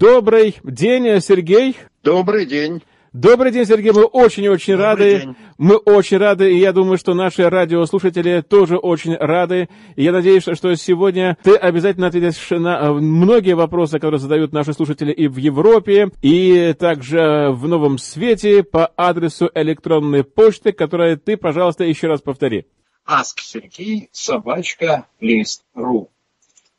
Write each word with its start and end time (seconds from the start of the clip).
Добрый 0.00 0.56
день, 0.64 1.20
Сергей. 1.20 1.76
Добрый 2.02 2.46
день. 2.46 2.82
Добрый 3.12 3.52
день, 3.52 3.66
Сергей. 3.66 3.92
Мы 3.92 4.04
очень-очень 4.04 4.74
рады. 4.74 5.20
день. 5.20 5.36
Мы 5.58 5.76
очень 5.76 6.16
рады, 6.16 6.50
и 6.50 6.58
я 6.58 6.72
думаю, 6.72 6.96
что 6.96 7.12
наши 7.12 7.46
радиослушатели 7.46 8.40
тоже 8.40 8.78
очень 8.78 9.14
рады. 9.14 9.68
И 9.96 10.04
я 10.04 10.12
надеюсь, 10.12 10.44
что 10.44 10.74
сегодня 10.74 11.36
ты 11.42 11.54
обязательно 11.54 12.06
ответишь 12.06 12.48
на 12.48 12.78
э, 12.78 12.92
многие 12.92 13.54
вопросы, 13.54 13.98
которые 13.98 14.20
задают 14.20 14.54
наши 14.54 14.72
слушатели 14.72 15.12
и 15.12 15.28
в 15.28 15.36
Европе, 15.36 16.08
и 16.22 16.74
также 16.78 17.50
в 17.50 17.68
Новом 17.68 17.98
Свете 17.98 18.62
по 18.62 18.86
адресу 18.96 19.50
электронной 19.54 20.24
почты, 20.24 20.72
которую 20.72 21.18
ты, 21.18 21.36
пожалуйста, 21.36 21.84
еще 21.84 22.06
раз 22.06 22.22
повтори. 22.22 22.64
Аск 23.04 23.40
Сергей, 23.40 24.08
собачка, 24.12 25.04
лист, 25.20 25.62
ру. 25.74 26.08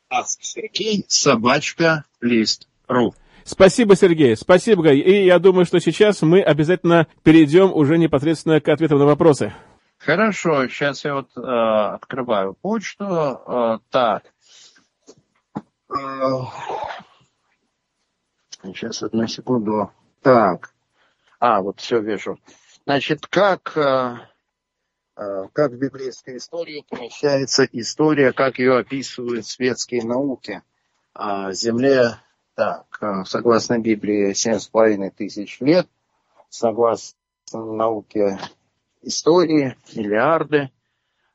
Аск 0.08 0.42
Сергей, 0.42 1.04
собачка, 1.06 2.04
лист, 2.20 2.66
ру. 2.92 3.14
Спасибо, 3.44 3.96
Сергей, 3.96 4.36
спасибо. 4.36 4.92
И 4.92 5.24
я 5.24 5.38
думаю, 5.38 5.64
что 5.64 5.80
сейчас 5.80 6.22
мы 6.22 6.40
обязательно 6.42 7.06
перейдем 7.22 7.72
уже 7.72 7.98
непосредственно 7.98 8.60
к 8.60 8.68
ответам 8.68 8.98
на 8.98 9.06
вопросы. 9.06 9.52
Хорошо, 9.98 10.68
сейчас 10.68 11.04
я 11.04 11.14
вот 11.14 11.30
э, 11.36 11.40
открываю 11.40 12.54
почту. 12.54 13.04
Э, 13.04 13.78
так. 13.90 14.24
Э, 15.90 16.42
сейчас, 18.64 19.02
одну 19.02 19.26
секунду. 19.26 19.92
Так. 20.22 20.72
А, 21.38 21.60
вот 21.60 21.80
все 21.80 22.00
вижу. 22.00 22.38
Значит, 22.84 23.26
как, 23.28 23.76
э, 23.76 24.16
э, 25.16 25.44
как 25.52 25.72
в 25.72 25.78
библейской 25.78 26.38
истории 26.38 26.84
помещается 26.88 27.64
история, 27.70 28.32
как 28.32 28.58
ее 28.58 28.78
описывают 28.78 29.46
светские 29.46 30.04
науки 30.04 30.62
о 31.14 31.52
земле 31.52 32.16
так, 32.54 32.98
э, 33.00 33.24
согласно 33.24 33.78
Библии, 33.78 34.32
семь 34.34 34.58
с 34.58 34.68
половиной 34.68 35.10
тысяч 35.10 35.60
лет. 35.60 35.88
Согласно 36.48 37.16
науке 37.52 38.38
истории, 39.00 39.76
миллиарды. 39.94 40.70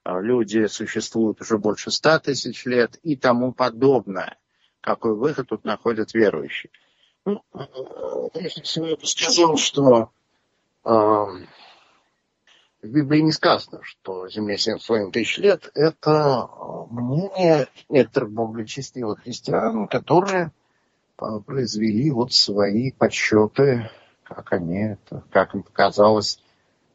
Э, 0.06 0.22
люди 0.22 0.68
существуют 0.68 1.42
уже 1.42 1.58
больше 1.58 1.92
ста 1.92 2.20
тысяч 2.20 2.66
лет 2.66 3.00
и 3.04 3.16
тому 3.16 3.52
подобное. 3.52 4.38
Какой 4.82 5.16
выход 5.16 5.50
тут 5.50 5.66
находят 5.66 6.14
верующие? 6.14 6.72
Ну, 7.26 7.42
э, 7.54 7.60
прежде 8.34 8.62
всего, 8.62 8.88
я 8.88 8.96
бы 8.96 9.06
сказал, 9.06 9.58
что 9.58 10.12
в 10.84 11.42
Библии 12.82 13.20
не 13.20 13.34
сказано, 13.34 13.82
что 13.84 14.30
Земле 14.30 14.56
7,5 14.56 15.12
тысяч 15.12 15.38
лет. 15.40 15.70
Это 15.74 16.48
мнение 16.90 17.68
некоторых 17.90 18.32
благочестивых 18.32 19.24
христиан, 19.24 19.90
которые 19.90 20.54
произвели 21.18 22.12
вот 22.12 22.34
свои 22.34 22.92
подсчеты, 22.92 23.90
как 24.24 24.54
они 24.54 24.98
как 25.32 25.56
им 25.56 25.64
показалось 25.64 26.40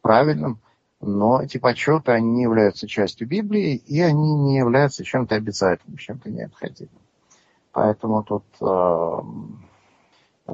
правильным. 0.01 0.61
Но 1.01 1.43
эти 1.43 1.59
подсчеты, 1.59 2.13
они 2.13 2.31
не 2.31 2.43
являются 2.43 2.87
частью 2.87 3.27
Библии, 3.27 3.75
и 3.75 4.01
они 4.01 4.35
не 4.35 4.57
являются 4.57 5.03
чем-то 5.03 5.35
обязательным, 5.35 5.97
чем-то 5.97 6.31
необходимым. 6.31 6.95
Поэтому 7.73 8.23
тут 8.23 8.45
э, 8.61 9.23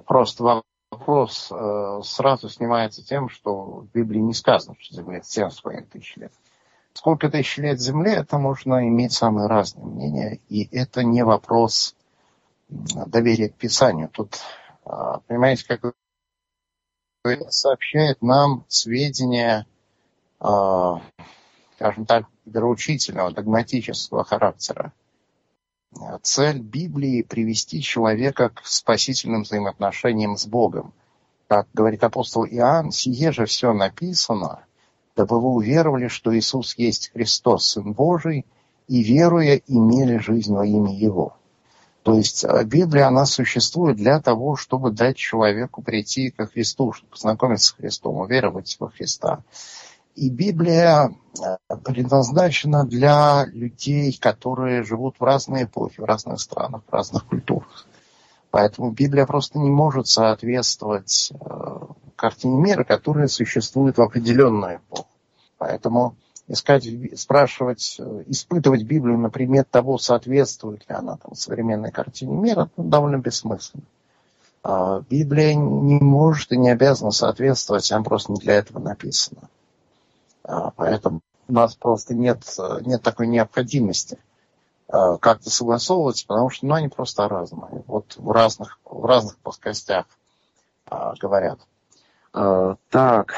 просто 0.06 0.62
вопрос 0.90 1.48
э, 1.50 2.00
сразу 2.02 2.48
снимается 2.48 3.04
тем, 3.04 3.28
что 3.28 3.80
в 3.80 3.86
Библии 3.92 4.20
не 4.20 4.32
сказано, 4.32 4.76
что 4.78 4.94
Земле 4.94 5.20
7,5 5.20 5.82
тысяч 5.92 6.16
лет. 6.16 6.32
Сколько 6.94 7.28
тысяч 7.28 7.58
лет 7.58 7.78
Земле, 7.78 8.14
это 8.14 8.38
можно 8.38 8.88
иметь 8.88 9.12
самые 9.12 9.48
разные 9.48 9.84
мнения. 9.84 10.40
И 10.48 10.66
это 10.74 11.04
не 11.04 11.24
вопрос 11.24 11.94
доверие 12.68 13.48
к 13.48 13.54
Писанию. 13.54 14.08
Тут, 14.08 14.38
а, 14.84 15.20
понимаете, 15.20 15.64
как 15.66 15.94
сообщает 17.48 18.22
нам 18.22 18.64
сведения, 18.68 19.66
а, 20.40 21.00
скажем 21.76 22.06
так, 22.06 22.26
вероучительного, 22.44 23.32
догматического 23.32 24.24
характера. 24.24 24.92
Цель 26.22 26.58
Библии– 26.58 27.22
привести 27.28 27.80
человека 27.80 28.50
к 28.50 28.66
спасительным 28.66 29.42
взаимоотношениям 29.42 30.36
с 30.36 30.46
Богом. 30.46 30.92
Как 31.48 31.66
говорит 31.72 32.04
апостол 32.04 32.44
Иоанн, 32.44 32.90
«Сие 32.92 33.32
же 33.32 33.46
все 33.46 33.72
написано, 33.72 34.64
дабы 35.16 35.40
вы 35.40 35.48
уверовали, 35.48 36.08
что 36.08 36.36
Иисус 36.36 36.76
есть 36.76 37.10
Христос, 37.12 37.70
Сын 37.70 37.94
Божий, 37.94 38.44
и, 38.86 39.02
веруя, 39.02 39.56
имели 39.66 40.18
жизнь 40.18 40.54
во 40.54 40.66
имя 40.66 40.94
Его». 40.94 41.37
То 42.02 42.14
есть 42.14 42.44
э, 42.44 42.64
Библия, 42.64 43.08
она 43.08 43.26
существует 43.26 43.96
для 43.96 44.20
того, 44.20 44.56
чтобы 44.56 44.90
дать 44.90 45.16
человеку 45.16 45.82
прийти 45.82 46.30
ко 46.30 46.46
Христу, 46.46 46.92
чтобы 46.92 47.10
познакомиться 47.10 47.68
с 47.68 47.72
Христом, 47.72 48.16
уверовать 48.16 48.76
во 48.78 48.88
Христа. 48.88 49.42
И 50.14 50.30
Библия 50.30 51.10
э, 51.40 51.76
предназначена 51.84 52.84
для 52.84 53.46
людей, 53.46 54.16
которые 54.20 54.82
живут 54.82 55.16
в 55.18 55.24
разные 55.24 55.64
эпохи, 55.64 56.00
в 56.00 56.04
разных 56.04 56.40
странах, 56.40 56.82
в 56.88 56.92
разных 56.92 57.24
культурах. 57.26 57.86
Поэтому 58.50 58.90
Библия 58.92 59.26
просто 59.26 59.58
не 59.58 59.70
может 59.70 60.08
соответствовать 60.08 61.32
э, 61.32 61.78
картине 62.16 62.56
мира, 62.58 62.84
которая 62.84 63.28
существует 63.28 63.98
в 63.98 64.02
определенную 64.02 64.78
эпоху. 64.78 65.06
Поэтому 65.58 66.16
искать, 66.48 66.86
спрашивать, 67.16 67.96
э, 67.98 68.24
испытывать 68.26 68.82
Библию 68.82 69.18
на 69.18 69.30
предмет 69.30 69.70
того, 69.70 69.98
соответствует 69.98 70.88
ли 70.88 70.94
она 70.94 71.16
там, 71.16 71.34
современной 71.34 71.92
картине 71.92 72.36
мира, 72.36 72.70
ну, 72.76 72.84
довольно 72.84 73.18
бессмысленно. 73.18 73.84
А 74.64 75.00
Библия 75.08 75.54
не 75.54 76.00
может 76.00 76.52
и 76.52 76.56
не 76.56 76.70
обязана 76.70 77.10
соответствовать, 77.10 77.90
она 77.92 78.02
просто 78.02 78.32
не 78.32 78.40
для 78.40 78.54
этого 78.54 78.80
написана. 78.80 79.48
А, 80.42 80.70
поэтому 80.70 81.20
у 81.46 81.52
нас 81.52 81.74
просто 81.74 82.14
нет, 82.14 82.42
нет 82.82 83.02
такой 83.02 83.26
необходимости 83.26 84.18
а, 84.88 85.18
как-то 85.18 85.50
согласовывать, 85.50 86.24
потому 86.26 86.50
что 86.50 86.66
ну, 86.66 86.74
они 86.74 86.88
просто 86.88 87.28
разные. 87.28 87.84
Вот 87.86 88.16
в 88.16 88.30
разных, 88.30 88.78
в 88.84 89.04
разных 89.04 89.36
плоскостях 89.38 90.06
а, 90.86 91.14
говорят. 91.20 91.60
Так. 92.90 93.34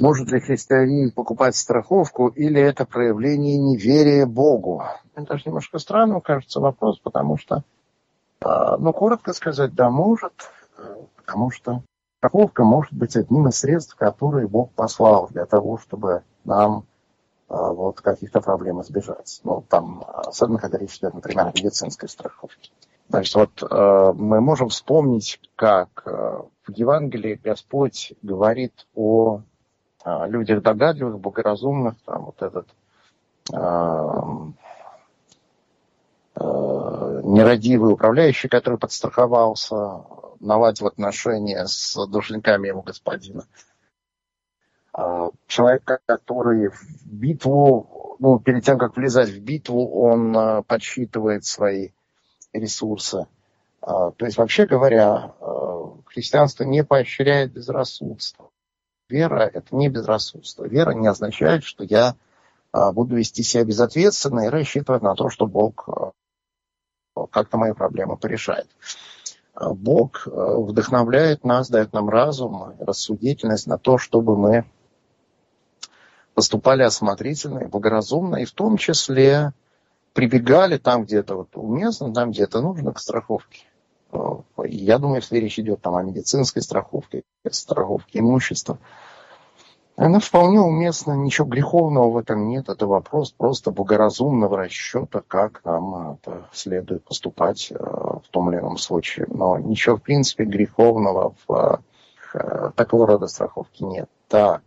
А, 0.00 0.04
может 0.04 0.30
ли 0.30 0.40
христианин 0.40 1.10
покупать 1.10 1.56
страховку 1.56 2.28
или 2.28 2.60
это 2.60 2.84
проявление 2.84 3.58
неверия 3.58 4.26
Богу? 4.26 4.84
Это 5.14 5.26
даже 5.26 5.44
немножко 5.46 5.78
странным 5.78 6.20
кажется 6.20 6.60
вопрос, 6.60 6.98
потому 7.00 7.36
что, 7.36 7.64
а, 8.40 8.76
ну, 8.76 8.92
коротко 8.92 9.32
сказать, 9.32 9.74
да, 9.74 9.90
может, 9.90 10.32
потому 11.16 11.50
что 11.50 11.82
страховка 12.18 12.64
может 12.64 12.92
быть 12.92 13.16
одним 13.16 13.48
из 13.48 13.58
средств, 13.58 13.96
которые 13.96 14.46
Бог 14.46 14.70
послал 14.72 15.28
для 15.28 15.46
того, 15.46 15.78
чтобы 15.78 16.22
нам 16.44 16.84
а, 17.48 17.72
вот 17.72 18.00
каких-то 18.00 18.40
проблем 18.40 18.80
избежать. 18.82 19.40
Ну, 19.44 19.64
там, 19.68 20.04
особенно 20.06 20.58
когда 20.58 20.78
речь 20.78 20.96
идет, 20.98 21.14
например, 21.14 21.46
о 21.46 21.52
медицинской 21.52 22.08
страховке. 22.08 22.70
Значит, 23.08 23.34
вот 23.36 23.62
э, 23.62 24.12
мы 24.16 24.42
можем 24.42 24.68
вспомнить, 24.68 25.40
как 25.56 26.02
в 26.04 26.70
Евангелии 26.74 27.40
Господь 27.42 28.12
говорит 28.20 28.86
о 28.94 29.40
людях 30.28 30.62
догадливых, 30.62 31.18
богоразумных, 31.18 31.94
там 32.04 32.26
вот 32.26 32.42
этот 32.42 32.68
э, 33.52 33.56
э, 36.36 37.20
нерадивый 37.24 37.92
управляющий, 37.92 38.48
который 38.48 38.78
подстраховался, 38.78 40.04
наладил 40.40 40.86
отношения 40.86 41.66
с 41.66 41.94
должниками 42.06 42.68
его 42.68 42.82
господина. 42.82 43.44
Э, 44.96 45.30
человек, 45.46 45.84
который 46.06 46.70
в 46.70 47.06
битву, 47.06 48.16
ну, 48.18 48.38
перед 48.38 48.64
тем, 48.64 48.78
как 48.78 48.96
влезать 48.96 49.30
в 49.30 49.40
битву, 49.40 50.00
он 50.00 50.64
подсчитывает 50.64 51.44
свои 51.44 51.90
ресурсы. 52.52 53.26
То 53.80 54.14
есть, 54.20 54.36
вообще 54.36 54.66
говоря, 54.66 55.34
христианство 56.06 56.64
не 56.64 56.82
поощряет 56.82 57.52
безрассудство. 57.52 58.50
Вера– 59.08 59.50
это 59.54 59.74
не 59.74 59.88
безрассудство. 59.88 60.64
Вера 60.64 60.90
не 60.92 61.06
означает, 61.06 61.64
что 61.64 61.82
я 61.82 62.14
а, 62.72 62.92
буду 62.92 63.16
вести 63.16 63.42
себя 63.42 63.64
безответственно 63.64 64.40
и 64.40 64.48
рассчитывать 64.48 65.02
на 65.02 65.14
то, 65.14 65.30
что 65.30 65.46
Бог 65.46 65.88
а, 65.88 66.12
как-то 67.30 67.56
мои 67.56 67.72
проблемы 67.72 68.18
порешает. 68.18 68.68
А, 69.54 69.72
Бог 69.72 70.26
вдохновляет 70.26 71.42
нас, 71.42 71.70
дает 71.70 71.94
нам 71.94 72.10
разум, 72.10 72.74
рассудительность 72.80 73.66
на 73.66 73.78
то, 73.78 73.96
чтобы 73.96 74.36
мы 74.36 74.66
поступали 76.34 76.82
осмотрительно 76.82 77.60
и 77.60 77.66
благоразумно, 77.66 78.36
и 78.36 78.44
в 78.44 78.52
том 78.52 78.76
числе 78.76 79.54
прибегали 80.12 80.76
там, 80.76 81.04
где 81.04 81.18
это 81.20 81.34
вот 81.34 81.56
уместно, 81.56 82.12
там, 82.12 82.30
где 82.30 82.42
это 82.42 82.60
нужно, 82.60 82.92
к 82.92 82.98
страховке. 82.98 83.64
Я 84.64 84.98
думаю, 84.98 85.16
если 85.16 85.38
речь 85.38 85.58
идет 85.58 85.80
там 85.82 85.94
о 85.96 86.02
медицинской 86.02 86.62
страховке, 86.62 87.22
страховке 87.50 88.20
имущества, 88.20 88.78
Она 89.96 90.20
вполне 90.20 90.60
уместна, 90.60 91.12
ничего 91.12 91.48
греховного 91.48 92.10
в 92.10 92.16
этом 92.18 92.46
нет. 92.46 92.68
Это 92.68 92.86
вопрос 92.86 93.32
просто 93.32 93.72
благоразумного 93.72 94.56
расчета, 94.56 95.22
как 95.26 95.64
нам 95.64 96.12
это 96.12 96.48
следует 96.52 97.02
поступать 97.02 97.72
э, 97.72 97.74
в 97.74 98.22
том 98.30 98.48
или 98.50 98.60
ином 98.60 98.78
случае. 98.78 99.26
Но 99.28 99.58
ничего, 99.58 99.96
в 99.96 100.02
принципе, 100.02 100.44
греховного 100.44 101.34
в 101.46 101.82
э, 102.34 102.70
такого 102.76 103.08
рода 103.08 103.26
страховке 103.26 103.84
нет. 103.86 104.08
Так. 104.28 104.62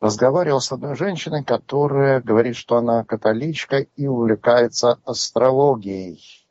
Разговаривал 0.00 0.62
с 0.62 0.72
одной 0.72 0.96
женщиной, 0.96 1.44
которая 1.44 2.22
говорит, 2.22 2.56
что 2.56 2.78
она 2.78 3.04
католичка 3.04 3.76
и 3.78 4.06
увлекается 4.06 4.98
астрологией. 5.04 6.41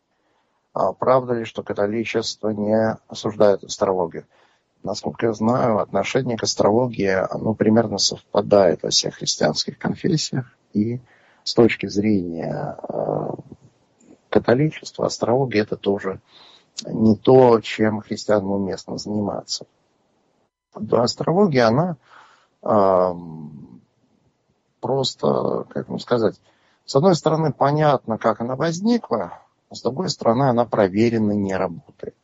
А 0.74 0.94
правда 0.94 1.34
ли, 1.34 1.46
что 1.46 1.64
католичество 1.64 2.50
не 2.50 2.98
осуждает 3.08 3.64
астрологию? 3.64 4.26
насколько 4.84 5.28
я 5.28 5.34
знаю, 5.34 5.80
отношение 5.80 6.38
к 6.38 6.44
астрологии, 6.44 7.10
оно 7.10 7.54
примерно 7.54 7.98
совпадает 7.98 8.84
во 8.84 8.90
всех 8.90 9.16
христианских 9.16 9.78
конфессиях. 9.78 10.46
И 10.74 11.00
с 11.44 11.54
точки 11.54 11.88
зрения 11.88 12.78
э, 12.88 13.30
католичества, 14.30 15.06
астрология 15.06 15.64
это 15.64 15.76
тоже 15.76 16.22
не 16.86 17.16
то, 17.16 17.60
чем 17.62 18.02
христианам 18.02 18.52
уместно 18.52 18.98
заниматься. 18.98 19.66
Астрология, 20.74 21.68
она 21.68 21.98
э, 22.64 23.14
просто, 24.80 25.66
как 25.70 25.90
вам 25.90 26.00
сказать, 26.00 26.40
с 26.86 26.96
одной 26.96 27.16
стороны, 27.16 27.54
понятно, 27.54 28.18
как 28.18 28.42
она 28.42 28.56
возникла, 28.56 29.40
а 29.72 29.76
с 29.76 29.82
другой 29.82 30.10
стороны, 30.10 30.44
она 30.44 30.66
проверенно 30.66 31.32
не 31.32 31.56
работает. 31.56 32.16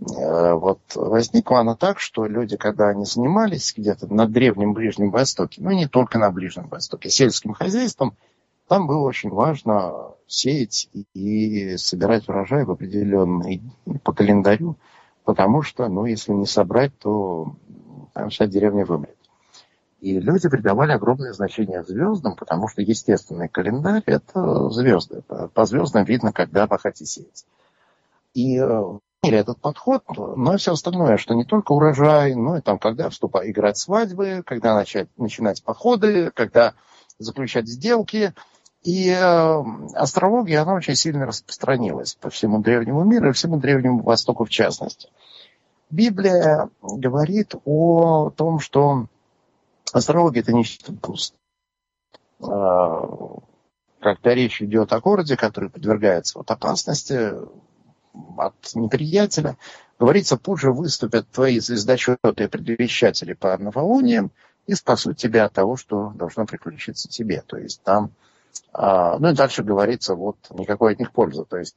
Э, 0.00 0.54
вот 0.54 0.80
возникла 0.94 1.60
она 1.60 1.76
так, 1.76 2.00
что 2.00 2.26
люди, 2.26 2.56
когда 2.56 2.88
они 2.88 3.04
занимались 3.04 3.74
где-то 3.76 4.12
на 4.12 4.26
Древнем 4.26 4.72
Ближнем 4.72 5.10
Востоке, 5.10 5.60
ну 5.62 5.70
не 5.72 5.86
только 5.86 6.18
на 6.18 6.30
Ближнем 6.30 6.68
Востоке, 6.68 7.10
сельским 7.10 7.52
хозяйством, 7.52 8.16
там 8.66 8.86
было 8.86 9.06
очень 9.06 9.30
важно 9.30 10.14
сеять 10.26 10.88
и 11.12 11.76
собирать 11.76 12.28
урожай 12.28 12.64
в 12.64 12.70
определенный 12.70 13.62
по 14.02 14.12
календарю, 14.12 14.76
потому 15.24 15.62
что, 15.62 15.86
ну, 15.88 16.06
если 16.06 16.32
не 16.32 16.46
собрать, 16.46 16.98
то 16.98 17.54
там 18.14 18.30
вся 18.30 18.46
деревня 18.46 18.86
вымрет. 18.86 19.15
И 20.06 20.20
люди 20.20 20.48
придавали 20.48 20.92
огромное 20.92 21.32
значение 21.32 21.82
звездам, 21.82 22.36
потому 22.36 22.68
что 22.68 22.80
естественный 22.80 23.48
календарь– 23.48 24.04
это 24.06 24.70
звезды. 24.70 25.22
По 25.52 25.66
звездам 25.66 26.04
видно, 26.04 26.32
когда 26.32 26.68
пахать 26.68 27.00
и 27.00 27.04
сеять. 27.04 27.44
И 28.32 28.56
э, 28.56 28.98
этот 29.22 29.60
подход, 29.60 30.04
но 30.16 30.54
и 30.54 30.58
все 30.58 30.74
остальное, 30.74 31.16
что 31.16 31.34
не 31.34 31.44
только 31.44 31.72
урожай, 31.72 32.36
но 32.36 32.56
и 32.56 32.60
там, 32.60 32.78
когда 32.78 33.10
вступать, 33.10 33.48
играть 33.48 33.78
свадьбы, 33.78 34.44
когда 34.46 34.76
начать, 34.76 35.08
начинать 35.16 35.64
походы, 35.64 36.30
когда 36.32 36.74
заключать 37.18 37.66
сделки. 37.66 38.32
И 38.84 39.08
э, 39.10 39.64
астрология, 39.94 40.62
она 40.62 40.74
очень 40.74 40.94
сильно 40.94 41.26
распространилась 41.26 42.14
по 42.14 42.30
всему 42.30 42.60
древнему 42.60 43.02
миру 43.02 43.30
и 43.30 43.32
всему 43.32 43.58
древнему 43.58 44.04
Востоку 44.04 44.44
в 44.44 44.50
частности. 44.50 45.08
Библия 45.90 46.68
говорит 46.80 47.56
о 47.64 48.30
том, 48.30 48.60
что 48.60 49.06
астрология 49.92 50.42
это 50.42 50.52
нечто 50.52 50.92
пустое. 50.92 51.40
Э, 52.40 53.00
когда 54.00 54.34
речь 54.34 54.62
идет 54.62 54.92
о 54.92 55.00
городе, 55.00 55.36
который 55.36 55.70
подвергается 55.70 56.38
вот 56.38 56.50
опасности, 56.50 57.32
от 58.38 58.54
неприятеля. 58.74 59.56
Говорится, 59.98 60.36
позже 60.36 60.72
выступят 60.72 61.28
твои 61.28 61.58
звездочеты 61.58 62.44
и 62.44 62.46
предвещатели 62.46 63.34
по 63.34 63.56
новолуниям 63.58 64.30
и 64.66 64.74
спасут 64.74 65.18
тебя 65.18 65.44
от 65.44 65.52
того, 65.52 65.76
что 65.76 66.12
должно 66.14 66.46
приключиться 66.46 67.08
тебе. 67.08 67.42
То 67.46 67.58
есть 67.58 67.82
там, 67.82 68.12
э, 68.74 69.16
ну 69.18 69.30
и 69.30 69.34
дальше 69.34 69.62
говорится, 69.62 70.14
вот 70.14 70.36
никакой 70.50 70.92
от 70.92 70.98
них 70.98 71.12
пользы. 71.12 71.44
То 71.44 71.58
есть 71.58 71.76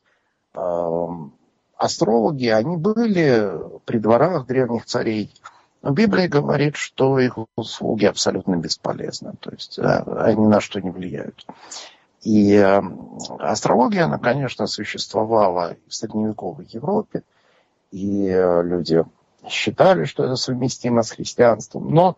астрологи, 1.78 2.48
они 2.48 2.76
были 2.76 3.52
при 3.86 4.00
дворах 4.00 4.48
древних 4.48 4.86
царей, 4.86 5.32
но 5.82 5.92
Библия 5.92 6.28
говорит, 6.28 6.76
что 6.76 7.20
их 7.20 7.38
услуги 7.56 8.06
абсолютно 8.06 8.56
бесполезны, 8.56 9.34
то 9.40 9.52
есть 9.52 9.80
э, 9.80 9.84
они 9.84 10.46
на 10.46 10.60
что 10.60 10.82
не 10.82 10.90
влияют. 10.90 11.46
И 12.22 12.54
э, 12.54 12.82
астрология, 13.40 14.06
она, 14.06 14.18
конечно, 14.18 14.68
существовала 14.68 15.78
в 15.88 15.94
средневековой 15.94 16.68
Европе, 16.70 17.24
и 17.92 18.28
э, 18.28 18.64
люди 18.64 19.06
считали, 19.48 20.04
что 20.04 20.26
это 20.26 20.36
совместимо 20.36 21.02
с 21.02 21.12
христианством, 21.12 21.90
но 21.92 22.18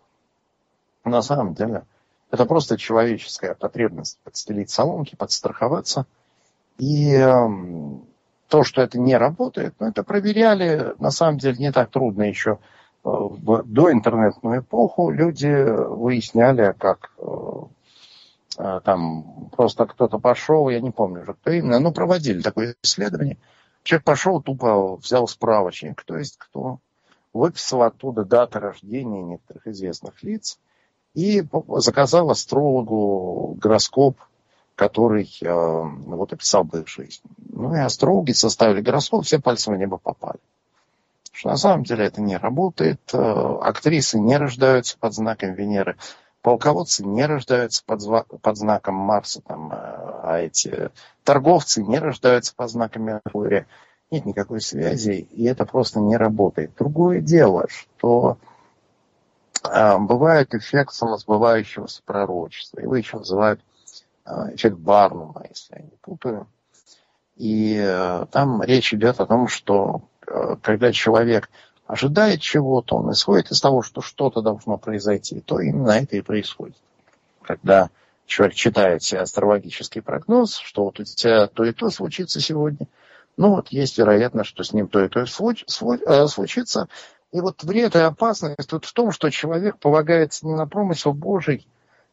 на 1.04 1.22
самом 1.22 1.54
деле 1.54 1.84
это 2.32 2.46
просто 2.46 2.76
человеческая 2.76 3.54
потребность 3.54 4.18
подстелить 4.24 4.70
соломки, 4.70 5.14
подстраховаться. 5.14 6.06
И 6.78 7.14
э, 7.14 7.48
то, 8.48 8.64
что 8.64 8.82
это 8.82 8.98
не 8.98 9.16
работает, 9.16 9.74
ну, 9.78 9.86
это 9.86 10.02
проверяли, 10.02 10.94
на 10.98 11.12
самом 11.12 11.38
деле, 11.38 11.58
не 11.58 11.70
так 11.70 11.90
трудно 11.90 12.24
еще 12.24 12.58
в 13.02 13.62
доинтернетную 13.64 14.60
эпоху. 14.60 15.10
Люди 15.10 15.46
выясняли, 15.46 16.74
как 16.78 17.10
а, 18.58 18.80
там 18.80 19.50
просто 19.56 19.86
кто-то 19.86 20.18
пошел, 20.18 20.68
я 20.68 20.80
не 20.80 20.90
помню 20.90 21.22
уже 21.22 21.34
кто 21.34 21.50
именно, 21.50 21.78
но 21.78 21.92
проводили 21.92 22.40
такое 22.40 22.74
исследование. 22.82 23.38
Человек 23.82 24.04
пошел, 24.04 24.42
тупо 24.42 24.96
взял 24.96 25.26
справочник, 25.26 25.98
кто 25.98 26.16
есть 26.16 26.36
кто, 26.38 26.78
выписал 27.32 27.82
оттуда 27.82 28.24
даты 28.24 28.60
рождения 28.60 29.22
некоторых 29.22 29.66
известных 29.66 30.22
лиц 30.22 30.58
и 31.14 31.44
заказал 31.76 32.30
астрологу 32.30 33.56
гороскоп, 33.60 34.18
который 34.74 35.28
э, 35.42 35.48
вот 35.50 36.32
описал 36.32 36.64
бы 36.64 36.80
их 36.80 36.88
жизнь. 36.88 37.22
Ну 37.50 37.74
и 37.74 37.78
астрологи 37.78 38.32
составили 38.32 38.80
гороскоп, 38.80 39.24
все 39.24 39.40
пальцы 39.40 39.70
в 39.70 39.76
небо 39.76 39.98
попали. 39.98 40.38
Что 41.32 41.48
на 41.48 41.56
самом 41.56 41.84
деле 41.84 42.06
это 42.06 42.20
не 42.20 42.36
работает. 42.36 43.00
Э, 43.12 43.58
актрисы 43.62 44.20
не 44.20 44.36
рождаются 44.36 44.96
под 44.98 45.14
знаком 45.14 45.54
Венеры 45.54 45.96
полководцы 46.42 47.04
не 47.04 47.24
рождаются 47.24 47.82
под, 47.86 48.02
под 48.42 48.56
знаком 48.56 48.96
Марса, 48.96 49.40
там, 49.40 49.70
а, 49.72 50.20
а 50.24 50.38
эти 50.40 50.90
торговцы 51.24 51.82
не 51.82 51.98
рождаются 51.98 52.54
под 52.54 52.70
знаком 52.70 53.04
Меркурия. 53.04 53.66
Нет 54.10 54.26
никакой 54.26 54.60
связи, 54.60 55.26
и 55.30 55.44
это 55.44 55.64
просто 55.64 56.00
не 56.00 56.16
работает. 56.16 56.74
Другое 56.76 57.20
дело, 57.20 57.66
что 57.70 58.36
э, 59.64 59.98
бывает 59.98 60.54
эффект 60.54 60.92
самосбывающегося 60.92 62.02
пророчества. 62.04 62.80
Его 62.80 62.96
еще 62.96 63.18
называют 63.18 63.60
э, 64.26 64.54
эффект 64.54 64.76
Барнума, 64.76 65.46
если 65.48 65.76
я 65.76 65.82
не 65.82 65.96
путаю. 66.02 66.46
И 67.36 67.80
э, 67.82 68.26
там 68.30 68.62
речь 68.62 68.92
идет 68.92 69.18
о 69.20 69.26
том, 69.26 69.48
что 69.48 70.02
э, 70.02 70.11
когда 70.62 70.92
человек 70.92 71.50
ожидает 71.86 72.40
чего-то, 72.40 72.96
он 72.96 73.12
исходит 73.12 73.50
из 73.50 73.60
того, 73.60 73.82
что 73.82 74.00
что-то 74.00 74.40
должно 74.40 74.78
произойти, 74.78 75.40
то 75.40 75.60
именно 75.60 75.90
это 75.90 76.16
и 76.16 76.22
происходит. 76.22 76.76
Когда 77.42 77.90
человек 78.26 78.54
читает 78.54 79.02
астрологический 79.12 80.00
прогноз, 80.00 80.56
что 80.56 80.84
вот 80.84 81.00
у 81.00 81.04
тебя 81.04 81.48
то 81.48 81.64
и 81.64 81.72
то 81.72 81.90
случится 81.90 82.40
сегодня, 82.40 82.86
ну 83.36 83.50
вот 83.50 83.68
есть 83.68 83.98
вероятность, 83.98 84.50
что 84.50 84.62
с 84.62 84.72
ним 84.72 84.88
то 84.88 85.04
и 85.04 85.08
то 85.08 85.20
э, 85.20 86.26
случится. 86.26 86.88
И 87.32 87.40
вот 87.40 87.62
вред 87.62 87.96
и 87.96 87.98
опасность 87.98 88.68
тут 88.68 88.84
в 88.84 88.92
том, 88.92 89.10
что 89.10 89.30
человек 89.30 89.78
полагается 89.78 90.46
не 90.46 90.54
на 90.54 90.66
промысел 90.66 91.12
Божий, 91.12 91.66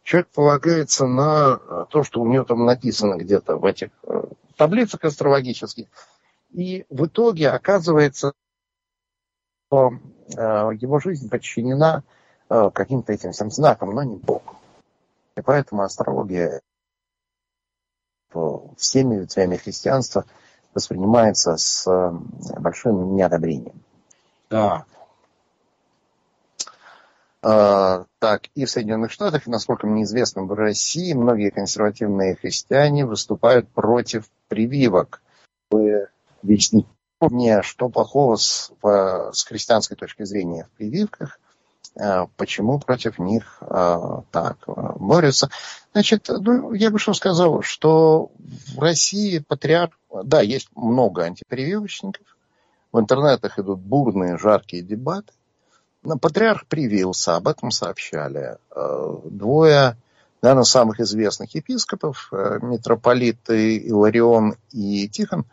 человек 0.03 0.27
полагается 0.29 1.05
на 1.05 1.59
э, 1.59 1.85
то, 1.89 2.03
что 2.03 2.21
у 2.21 2.27
него 2.27 2.45
там 2.45 2.65
написано 2.65 3.15
где-то 3.15 3.57
в 3.57 3.65
этих 3.65 3.89
э, 4.03 4.23
таблицах 4.55 5.03
астрологических. 5.03 5.87
И 6.51 6.85
в 6.89 7.05
итоге 7.05 7.49
оказывается, 7.49 8.33
что 9.67 9.91
э, 10.35 10.41
его 10.79 10.99
жизнь 10.99 11.29
подчинена 11.29 12.03
э, 12.49 12.71
каким-то 12.73 13.13
этим 13.13 13.31
всем 13.31 13.51
знакам, 13.51 13.91
но 13.91 14.03
не 14.03 14.15
Богу. 14.15 14.55
И 15.35 15.41
поэтому 15.41 15.83
астрология 15.83 16.61
всеми 18.77 19.15
ветвями 19.15 19.57
христианства 19.57 20.25
воспринимается 20.73 21.57
с 21.57 21.87
э, 21.87 22.11
большим 22.59 23.15
неодобрением. 23.15 23.81
Так. 24.49 24.85
Так, 27.41 28.47
и 28.53 28.65
в 28.65 28.69
Соединенных 28.69 29.11
Штатах, 29.11 29.47
и, 29.47 29.49
насколько 29.49 29.87
мне 29.87 30.03
известно, 30.03 30.43
в 30.43 30.51
России 30.51 31.13
многие 31.13 31.51
консервативные 31.51 32.35
христиане 32.35 33.05
выступают 33.05 33.69
против 33.69 34.29
прививок. 34.49 35.21
Вы 35.71 35.98
вечно 36.43 36.83
мне, 37.19 37.61
что 37.63 37.89
плохого 37.89 38.35
с, 38.37 38.71
по, 38.79 39.31
с 39.33 39.43
христианской 39.43 39.97
точки 39.97 40.23
зрения 40.23 40.65
в 40.65 40.77
прививках, 40.77 41.39
э, 41.95 42.27
почему 42.37 42.79
против 42.79 43.19
них 43.19 43.57
э, 43.61 44.21
так 44.31 44.57
э, 44.67 44.71
борются. 44.97 45.49
Значит, 45.91 46.27
ну, 46.29 46.73
я 46.73 46.91
бы 46.91 46.99
что 46.99 47.13
сказал, 47.13 47.61
что 47.61 48.31
в 48.75 48.79
России 48.79 49.39
патриарх, 49.39 49.93
да, 50.23 50.41
есть 50.41 50.69
много 50.75 51.23
антипрививочников, 51.23 52.25
в 52.91 52.99
интернетах 52.99 53.59
идут 53.59 53.79
бурные, 53.79 54.37
жаркие 54.37 54.81
дебаты, 54.81 55.33
Патриарх 56.21 56.65
привился, 56.65 57.35
об 57.35 57.49
этом 57.49 57.71
сообщали. 57.71 58.57
Двое, 59.25 59.97
наверное, 60.41 60.63
самых 60.63 61.01
известных 61.01 61.53
епископов, 61.55 62.31
митрополиты 62.31 63.75
Иларион 63.75 64.55
и 64.71 65.09
Тихон, 65.09 65.45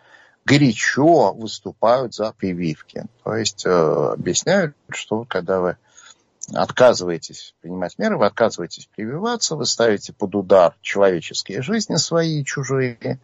горячо 0.47 1.33
выступают 1.33 2.15
за 2.15 2.33
прививки. 2.33 3.05
То 3.25 3.35
есть 3.35 3.67
объясняют, 3.67 4.75
что 4.89 5.25
когда 5.25 5.61
вы 5.61 5.77
отказываетесь 6.55 7.55
принимать 7.61 7.99
меры, 7.99 8.17
вы 8.17 8.27
отказываетесь 8.27 8.89
прививаться, 8.95 9.57
вы 9.57 9.67
ставите 9.67 10.13
под 10.13 10.37
удар 10.37 10.77
человеческие 10.81 11.63
жизни 11.63 11.97
свои, 11.97 12.45
чужие, 12.45 13.19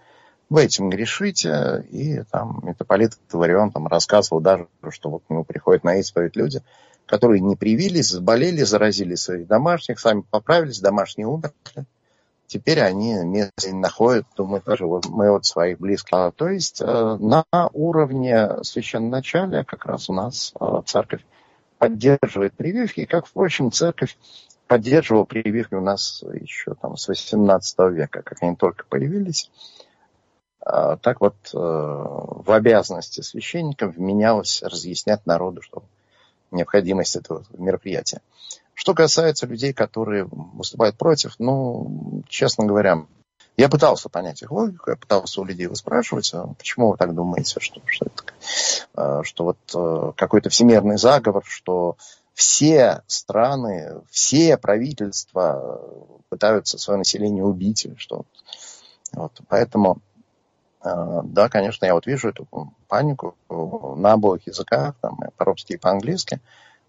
вы 0.50 0.64
этим 0.64 0.90
грешите, 0.90 1.86
и 1.90 2.24
там 2.30 2.60
митрополит 2.64 3.12
Варион 3.30 3.70
там 3.70 3.86
рассказывал 3.86 4.40
даже, 4.40 4.66
что 4.90 5.08
вот 5.08 5.22
к 5.26 5.30
нему 5.30 5.44
приходят 5.44 5.84
на 5.84 6.00
исповедь 6.00 6.36
люди, 6.36 6.60
которые 7.06 7.40
не 7.40 7.54
привились, 7.56 8.08
заболели, 8.08 8.62
заразили 8.62 9.14
своих 9.14 9.46
домашних, 9.46 10.00
сами 10.00 10.24
поправились, 10.28 10.80
домашние 10.80 11.28
умерли. 11.28 11.54
Теперь 12.52 12.82
они 12.82 13.14
место 13.24 13.74
находят, 13.74 14.26
думают, 14.36 14.66
тоже 14.66 14.84
вот 14.84 15.06
мы 15.08 15.30
вот 15.30 15.46
своих 15.46 15.78
близких. 15.78 16.12
А, 16.12 16.32
то 16.32 16.48
есть 16.48 16.82
э, 16.82 17.16
на 17.18 17.44
уровне 17.72 18.62
священноначалия 18.62 19.64
как 19.64 19.86
раз 19.86 20.10
у 20.10 20.12
нас 20.12 20.52
э, 20.60 20.82
церковь 20.84 21.24
поддерживает 21.78 22.52
прививки, 22.52 23.06
как, 23.06 23.24
впрочем, 23.24 23.72
церковь 23.72 24.18
поддерживала 24.66 25.24
прививки 25.24 25.72
у 25.72 25.80
нас 25.80 26.22
еще 26.30 26.74
там 26.74 26.98
с 26.98 27.08
18 27.08 27.78
века, 27.90 28.20
как 28.20 28.42
они 28.42 28.54
только 28.54 28.84
появились. 28.84 29.50
А, 30.60 30.98
так 30.98 31.22
вот, 31.22 31.36
э, 31.54 31.56
в 31.56 32.50
обязанности 32.50 33.22
священников 33.22 33.96
вменялось 33.96 34.62
разъяснять 34.62 35.24
народу, 35.24 35.62
что 35.62 35.84
необходимость 36.50 37.16
этого 37.16 37.46
мероприятия. 37.56 38.20
Что 38.74 38.94
касается 38.94 39.46
людей, 39.46 39.72
которые 39.72 40.24
выступают 40.24 40.96
против, 40.96 41.34
ну, 41.38 42.22
честно 42.28 42.64
говоря, 42.64 43.06
я 43.56 43.68
пытался 43.68 44.08
понять 44.08 44.42
их 44.42 44.50
логику, 44.50 44.90
я 44.90 44.96
пытался 44.96 45.40
у 45.40 45.44
людей 45.44 45.66
выспрашивать, 45.66 46.32
а 46.32 46.46
почему 46.54 46.90
вы 46.90 46.96
так 46.96 47.14
думаете, 47.14 47.60
что, 47.60 47.80
что, 47.86 48.06
это, 48.06 48.24
а, 48.94 49.22
что 49.24 49.44
вот 49.44 49.58
э, 49.74 50.12
какой-то 50.16 50.48
всемирный 50.48 50.96
заговор, 50.96 51.44
что 51.46 51.96
все 52.32 53.02
страны, 53.06 54.00
все 54.10 54.56
правительства 54.56 55.80
пытаются 56.30 56.78
свое 56.78 56.98
население 56.98 57.44
убить 57.44 57.84
или 57.84 57.94
что. 57.96 58.24
Вот. 59.12 59.38
Поэтому, 59.48 59.98
э, 60.82 61.20
да, 61.24 61.50
конечно, 61.50 61.84
я 61.84 61.92
вот 61.92 62.06
вижу 62.06 62.30
эту 62.30 62.48
панику 62.88 63.36
на 63.50 64.12
обоих 64.12 64.46
языках, 64.46 64.94
там, 65.02 65.18
по-русски 65.36 65.74
и 65.74 65.78
по-английски, 65.78 66.40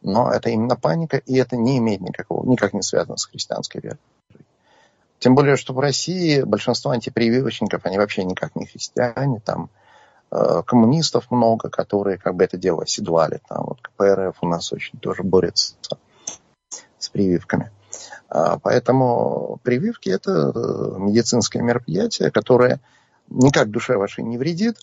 но 0.03 0.31
это 0.31 0.50
именно 0.50 0.75
паника, 0.75 1.17
и 1.17 1.36
это 1.36 1.55
не 1.57 1.77
имеет 1.79 2.01
никакого, 2.01 2.45
никак 2.45 2.74
не 2.74 2.81
связано 2.81 3.17
с 3.17 3.25
христианской 3.25 3.81
верой. 3.81 4.00
Тем 5.19 5.36
более, 5.36 5.55
что 5.55 5.74
в 5.74 5.79
России 5.79 6.41
большинство 6.41 6.91
антипрививочников, 6.91 7.86
они 7.86 7.98
вообще 7.98 8.25
никак 8.25 8.55
не 8.55 8.65
христиане, 8.65 9.39
там 9.39 9.69
э, 10.31 10.63
коммунистов 10.65 11.31
много, 11.31 11.69
которые 11.69 12.17
как 12.17 12.36
бы 12.36 12.43
это 12.43 12.57
дело 12.57 12.83
оседлали. 12.83 13.39
Там 13.48 13.63
вот 13.65 13.79
КПРФ 13.81 14.36
у 14.41 14.48
нас 14.48 14.74
очень 14.74 15.00
тоже 15.00 15.24
борется 15.24 15.75
с 17.00 17.07
прививками. 17.07 17.72
А, 18.27 18.60
поэтому 18.60 19.60
прививки 19.63 20.10
это 20.10 20.51
э, 20.53 20.95
медицинское 20.98 21.62
мероприятие, 21.62 22.29
которое 22.29 22.81
никак 23.29 23.69
душе 23.69 23.95
вашей 23.95 24.25
не 24.25 24.38
вредит. 24.38 24.77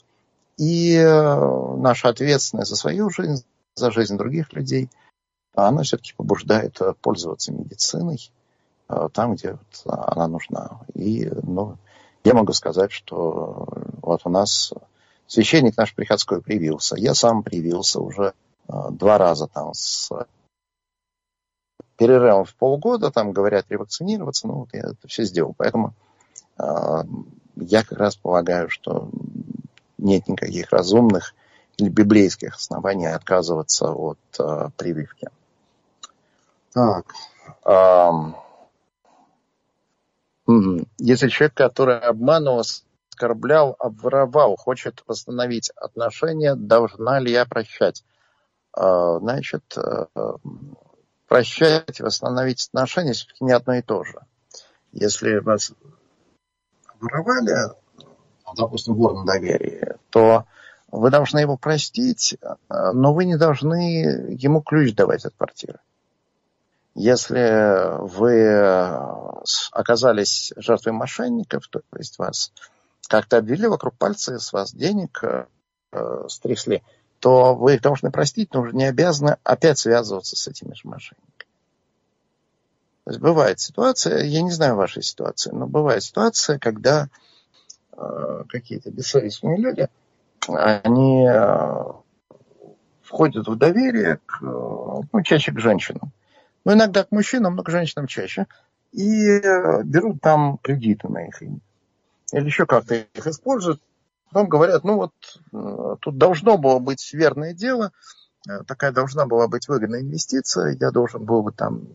И 0.56 0.94
э, 0.96 1.76
наша 1.76 2.08
ответственность 2.08 2.70
за 2.70 2.76
свою 2.76 3.10
жизнь, 3.10 3.44
за 3.74 3.90
жизнь 3.90 4.16
других 4.16 4.52
людей, 4.52 4.88
она 5.54 5.82
все-таки 5.82 6.14
побуждает 6.14 6.78
пользоваться 7.00 7.52
медициной 7.52 8.30
Э, 8.90 9.08
там, 9.12 9.34
где 9.34 9.52
вот 9.52 9.82
она 9.86 10.26
нужна. 10.26 10.80
И 10.94 11.30
ну, 11.42 11.76
я 12.24 12.34
могу 12.34 12.52
сказать, 12.52 12.90
что 12.90 13.68
вот 14.02 14.22
у 14.24 14.28
нас 14.30 14.72
священник 15.26 15.76
наш 15.76 15.94
приходской 15.94 16.42
привился. 16.42 16.96
Я 16.96 17.14
сам 17.14 17.42
привился 17.42 18.00
уже 18.00 18.34
э, 18.68 18.72
два 18.90 19.16
раза 19.16 19.46
там 19.46 19.72
с 19.74 20.10
перерывом 21.96 22.44
в 22.44 22.54
полгода, 22.56 23.12
там 23.12 23.32
говорят 23.32 23.66
ревакцинироваться, 23.68 24.48
ну 24.48 24.54
вот 24.60 24.70
я 24.72 24.80
это 24.80 25.06
все 25.06 25.22
сделал. 25.24 25.54
Поэтому 25.56 25.94
э, 26.58 27.02
я 27.56 27.84
как 27.84 27.98
раз 27.98 28.16
полагаю, 28.16 28.70
что 28.70 29.08
нет 29.98 30.26
никаких 30.26 30.72
разумных 30.72 31.34
или 31.76 31.88
библейских 31.88 32.56
оснований 32.56 33.06
отказываться 33.06 33.92
от 33.92 34.18
э, 34.40 34.70
прививки. 34.76 35.28
Так. 36.72 37.06
Э, 37.66 38.10
если 40.98 41.28
человек, 41.28 41.54
который 41.54 41.98
обманывал, 41.98 42.60
оскорблял, 42.60 43.76
обворовал, 43.78 44.56
хочет 44.56 45.02
восстановить 45.06 45.70
отношения, 45.76 46.54
должна 46.54 47.18
ли 47.18 47.32
я 47.32 47.44
прощать? 47.44 48.04
А, 48.72 49.18
значит, 49.18 49.76
э, 49.76 50.06
прощать, 51.26 52.00
восстановить 52.00 52.68
отношения 52.68 53.12
все-таки 53.12 53.44
не 53.44 53.52
одно 53.52 53.74
и 53.74 53.82
то 53.82 54.04
же. 54.04 54.20
Если 54.92 55.38
вас 55.38 55.72
воровали, 57.00 57.72
допустим, 58.56 58.94
вор 58.94 59.14
на 59.14 59.24
доверие, 59.24 59.96
то 60.10 60.44
вы 60.90 61.10
должны 61.10 61.38
его 61.38 61.56
простить, 61.56 62.36
но 62.68 63.14
вы 63.14 63.24
не 63.24 63.36
должны 63.36 64.26
ему 64.30 64.60
ключ 64.60 64.94
давать 64.94 65.24
от 65.24 65.34
квартиры. 65.36 65.78
Если 67.00 67.98
вы 67.98 69.40
оказались 69.72 70.52
жертвой 70.56 70.92
мошенников, 70.92 71.66
то 71.68 71.80
есть 71.96 72.18
вас 72.18 72.52
как-то 73.08 73.38
обвели 73.38 73.66
вокруг 73.66 73.96
пальца, 73.96 74.38
с 74.38 74.52
вас 74.52 74.74
денег 74.74 75.24
э, 75.24 76.26
стрясли, 76.28 76.82
то 77.18 77.54
вы 77.54 77.76
их 77.76 77.80
должны 77.80 78.10
простить, 78.10 78.52
но 78.52 78.60
уже 78.60 78.76
не 78.76 78.84
обязаны 78.84 79.38
опять 79.44 79.78
связываться 79.78 80.36
с 80.36 80.46
этими 80.46 80.74
же 80.74 80.82
мошенниками. 80.84 81.50
То 83.04 83.10
есть 83.12 83.20
бывает 83.20 83.60
ситуация, 83.60 84.22
я 84.24 84.42
не 84.42 84.50
знаю 84.50 84.76
вашей 84.76 85.02
ситуации, 85.02 85.52
но 85.52 85.66
бывает 85.66 86.02
ситуация, 86.02 86.58
когда 86.58 87.08
э, 87.96 88.44
какие-то 88.46 88.90
бессовестные 88.90 89.56
люди, 89.56 89.88
они 90.48 91.26
э, 91.26 91.92
входят 93.02 93.48
в 93.48 93.56
доверие 93.56 94.20
к, 94.26 94.42
ну, 94.42 95.22
чаще 95.24 95.52
к 95.52 95.60
женщинам. 95.60 96.12
Ну, 96.64 96.72
иногда 96.72 97.04
к 97.04 97.10
мужчинам, 97.10 97.56
но 97.56 97.62
к 97.62 97.70
женщинам 97.70 98.06
чаще. 98.06 98.46
И 98.92 99.24
э, 99.24 99.82
берут 99.84 100.20
там 100.20 100.58
кредиты 100.58 101.08
на 101.08 101.26
их 101.26 101.40
имя. 101.42 101.60
Или 102.32 102.46
еще 102.46 102.66
как-то 102.66 102.94
их 102.94 103.26
используют. 103.26 103.80
Потом 104.30 104.48
говорят, 104.48 104.84
ну 104.84 104.96
вот 104.96 105.12
э, 105.52 105.96
тут 106.00 106.18
должно 106.18 106.58
было 106.58 106.78
быть 106.78 107.12
верное 107.12 107.52
дело, 107.52 107.92
э, 108.48 108.62
такая 108.66 108.92
должна 108.92 109.26
была 109.26 109.48
быть 109.48 109.68
выгодная 109.68 110.00
инвестиция, 110.00 110.76
я 110.78 110.90
должен 110.90 111.24
был 111.24 111.42
бы 111.42 111.52
там 111.52 111.88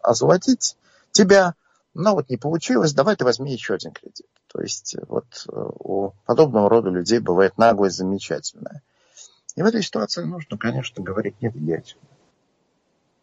озолотить 0.00 0.76
тебя, 1.10 1.54
но 1.94 2.14
вот 2.14 2.30
не 2.30 2.36
получилось, 2.36 2.92
давай 2.92 3.16
ты 3.16 3.24
возьми 3.24 3.52
еще 3.52 3.74
один 3.74 3.92
кредит. 3.92 4.26
То 4.46 4.60
есть 4.60 4.96
вот 5.08 5.26
у 5.48 6.12
подобного 6.26 6.68
рода 6.68 6.90
людей 6.90 7.18
бывает 7.18 7.58
наглость 7.58 7.96
замечательная. 7.96 8.82
И 9.56 9.62
в 9.62 9.66
этой 9.66 9.82
ситуации 9.82 10.22
нужно, 10.22 10.56
конечно, 10.58 11.02
говорить 11.02 11.34
нет, 11.40 11.54
отсюда. 11.56 12.09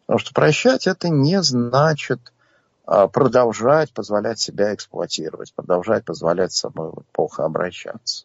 Потому 0.08 0.20
что 0.20 0.32
прощать 0.32 0.86
это 0.86 1.10
не 1.10 1.42
значит 1.42 2.32
а, 2.86 3.08
продолжать 3.08 3.92
позволять 3.92 4.40
себя 4.40 4.74
эксплуатировать, 4.74 5.52
продолжать 5.52 6.06
позволять 6.06 6.52
собой 6.52 6.92
плохо 7.12 7.44
обращаться. 7.44 8.24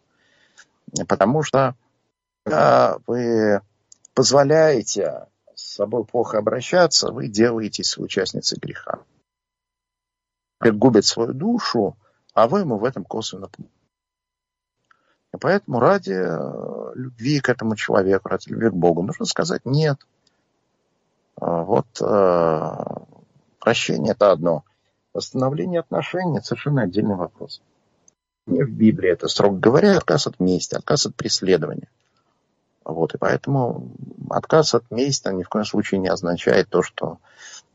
Потому 1.10 1.44
что 1.44 1.76
когда 2.46 3.00
вы 3.06 3.60
позволяете 4.14 5.28
с 5.56 5.74
собой 5.74 6.06
плохо 6.06 6.38
обращаться, 6.38 7.12
вы 7.12 7.28
делаетесь 7.28 7.98
участницей 7.98 8.60
греха. 8.62 9.00
Губит 10.62 11.04
свою 11.04 11.34
душу, 11.34 11.98
а 12.34 12.48
вы 12.48 12.62
ему 12.62 12.78
в 12.78 12.86
этом 12.86 13.04
косвенно 13.04 13.50
И 15.34 15.38
поэтому 15.38 15.82
ради 15.82 16.14
э, 16.14 16.92
любви 16.96 17.42
к 17.42 17.50
этому 17.50 17.76
человеку, 17.76 18.30
ради 18.30 18.48
любви 18.48 18.70
к 18.70 18.74
Богу, 18.74 19.04
нужно 19.04 19.26
сказать 19.26 19.66
нет– 19.66 19.98
вот 21.46 21.88
э, 22.02 22.86
прощение 23.60 24.14
это 24.14 24.32
одно. 24.32 24.64
Восстановление 25.14 25.82
отношений 25.82 26.40
совершенно 26.42 26.84
отдельный 26.84 27.16
вопрос. 27.16 27.62
Не 28.46 28.64
в 28.64 28.72
Библии 28.72 29.10
это, 29.10 29.28
строго 29.28 29.58
говоря, 29.58 29.98
отказ 29.98 30.28
от 30.28 30.40
мести, 30.40 30.76
отказ 30.76 31.06
от 31.06 31.16
преследования. 31.16 31.90
Вот, 32.86 33.14
и 33.14 33.18
поэтому 33.18 33.92
отказ 34.30 34.74
от 34.74 34.90
мести 34.90 35.28
ни 35.30 35.44
в 35.44 35.50
коем 35.50 35.66
случае 35.66 36.00
не 36.00 36.08
означает 36.08 36.70
то, 36.70 36.82
что 36.82 37.18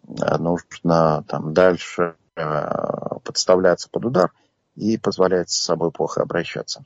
э, 0.07 0.37
нужно 0.39 1.25
там 1.29 1.53
дальше 1.53 2.17
э, 2.37 2.71
подставляться 3.23 3.89
под 3.91 4.07
удар 4.07 4.33
и 4.77 4.97
позволять 4.97 5.51
с 5.51 5.63
собой 5.63 5.91
плохо 5.91 6.23
обращаться. 6.23 6.85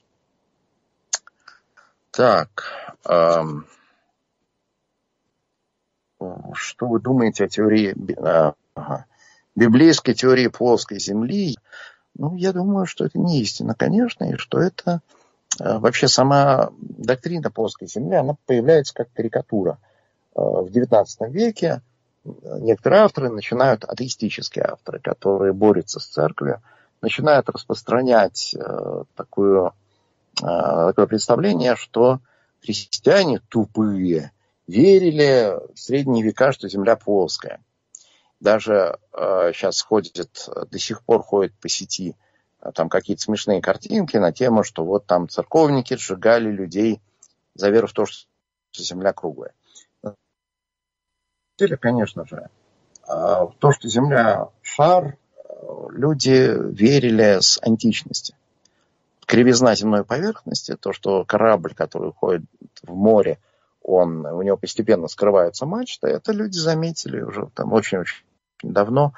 Так. 2.10 2.64
Эм, 3.04 3.66
что 6.54 6.86
вы 6.86 7.00
думаете 7.00 7.44
о 7.44 7.48
теории, 7.48 7.94
а, 8.18 8.54
ага, 8.74 9.06
библейской 9.54 10.14
теории 10.14 10.48
плоской 10.48 10.98
Земли? 10.98 11.56
Ну, 12.14 12.34
я 12.34 12.52
думаю, 12.52 12.86
что 12.86 13.04
это 13.04 13.18
не 13.18 13.40
истина, 13.40 13.74
конечно, 13.74 14.24
и 14.24 14.36
что 14.36 14.58
это 14.60 15.00
а, 15.60 15.78
вообще 15.78 16.08
сама 16.08 16.70
доктрина 16.78 17.50
плоской 17.50 17.88
Земли, 17.88 18.16
она 18.16 18.34
появляется 18.46 18.94
как 18.94 19.12
карикатура. 19.12 19.78
В 20.34 20.66
XIX 20.66 21.04
веке 21.28 21.82
некоторые 22.24 23.02
авторы 23.02 23.28
начинают, 23.28 23.84
атеистические 23.84 24.64
авторы, 24.64 24.98
которые 24.98 25.52
борются 25.52 26.00
с 26.00 26.06
церковью, 26.06 26.62
начинают 27.02 27.50
распространять 27.50 28.56
такую, 29.14 29.74
такое 30.34 31.06
представление, 31.06 31.76
что 31.76 32.20
христиане 32.62 33.40
тупые, 33.48 34.32
верили 34.72 35.58
в 35.74 35.78
средние 35.78 36.24
века, 36.24 36.52
что 36.52 36.68
Земля 36.68 36.96
плоская. 36.96 37.62
Даже 38.40 38.98
э, 39.12 39.52
сейчас 39.54 39.82
ходит, 39.82 40.48
до 40.70 40.78
сих 40.78 41.02
пор 41.04 41.22
ходят 41.22 41.52
по 41.60 41.68
сети 41.68 42.16
э, 42.60 42.72
там 42.72 42.88
какие-то 42.88 43.22
смешные 43.22 43.60
картинки 43.60 44.16
на 44.16 44.32
тему, 44.32 44.64
что 44.64 44.84
вот 44.84 45.06
там 45.06 45.28
церковники 45.28 45.94
сжигали 45.96 46.50
людей 46.50 47.00
за 47.54 47.70
веру 47.70 47.86
в 47.86 47.92
то, 47.92 48.06
что 48.06 48.26
Земля 48.74 49.12
круглая. 49.12 49.52
Или, 51.58 51.76
конечно 51.76 52.26
же, 52.26 52.48
э, 53.06 53.46
то, 53.58 53.72
что 53.72 53.88
Земля 53.88 54.48
шар, 54.62 55.16
э, 55.36 55.50
люди 55.90 56.50
верили 56.74 57.40
с 57.40 57.60
античности 57.62 58.34
кривизна 59.32 59.74
земной 59.74 60.04
поверхности, 60.04 60.76
то, 60.76 60.92
что 60.92 61.24
корабль, 61.24 61.74
который 61.74 62.10
уходит 62.10 62.42
в 62.82 62.94
море, 62.94 63.38
он, 63.82 64.24
у 64.26 64.42
него 64.42 64.56
постепенно 64.56 65.08
скрывается 65.08 65.66
мачта, 65.66 66.08
это 66.08 66.32
люди 66.32 66.58
заметили 66.58 67.20
уже 67.20 67.50
там 67.54 67.72
очень-очень 67.72 68.24
давно, 68.62 69.12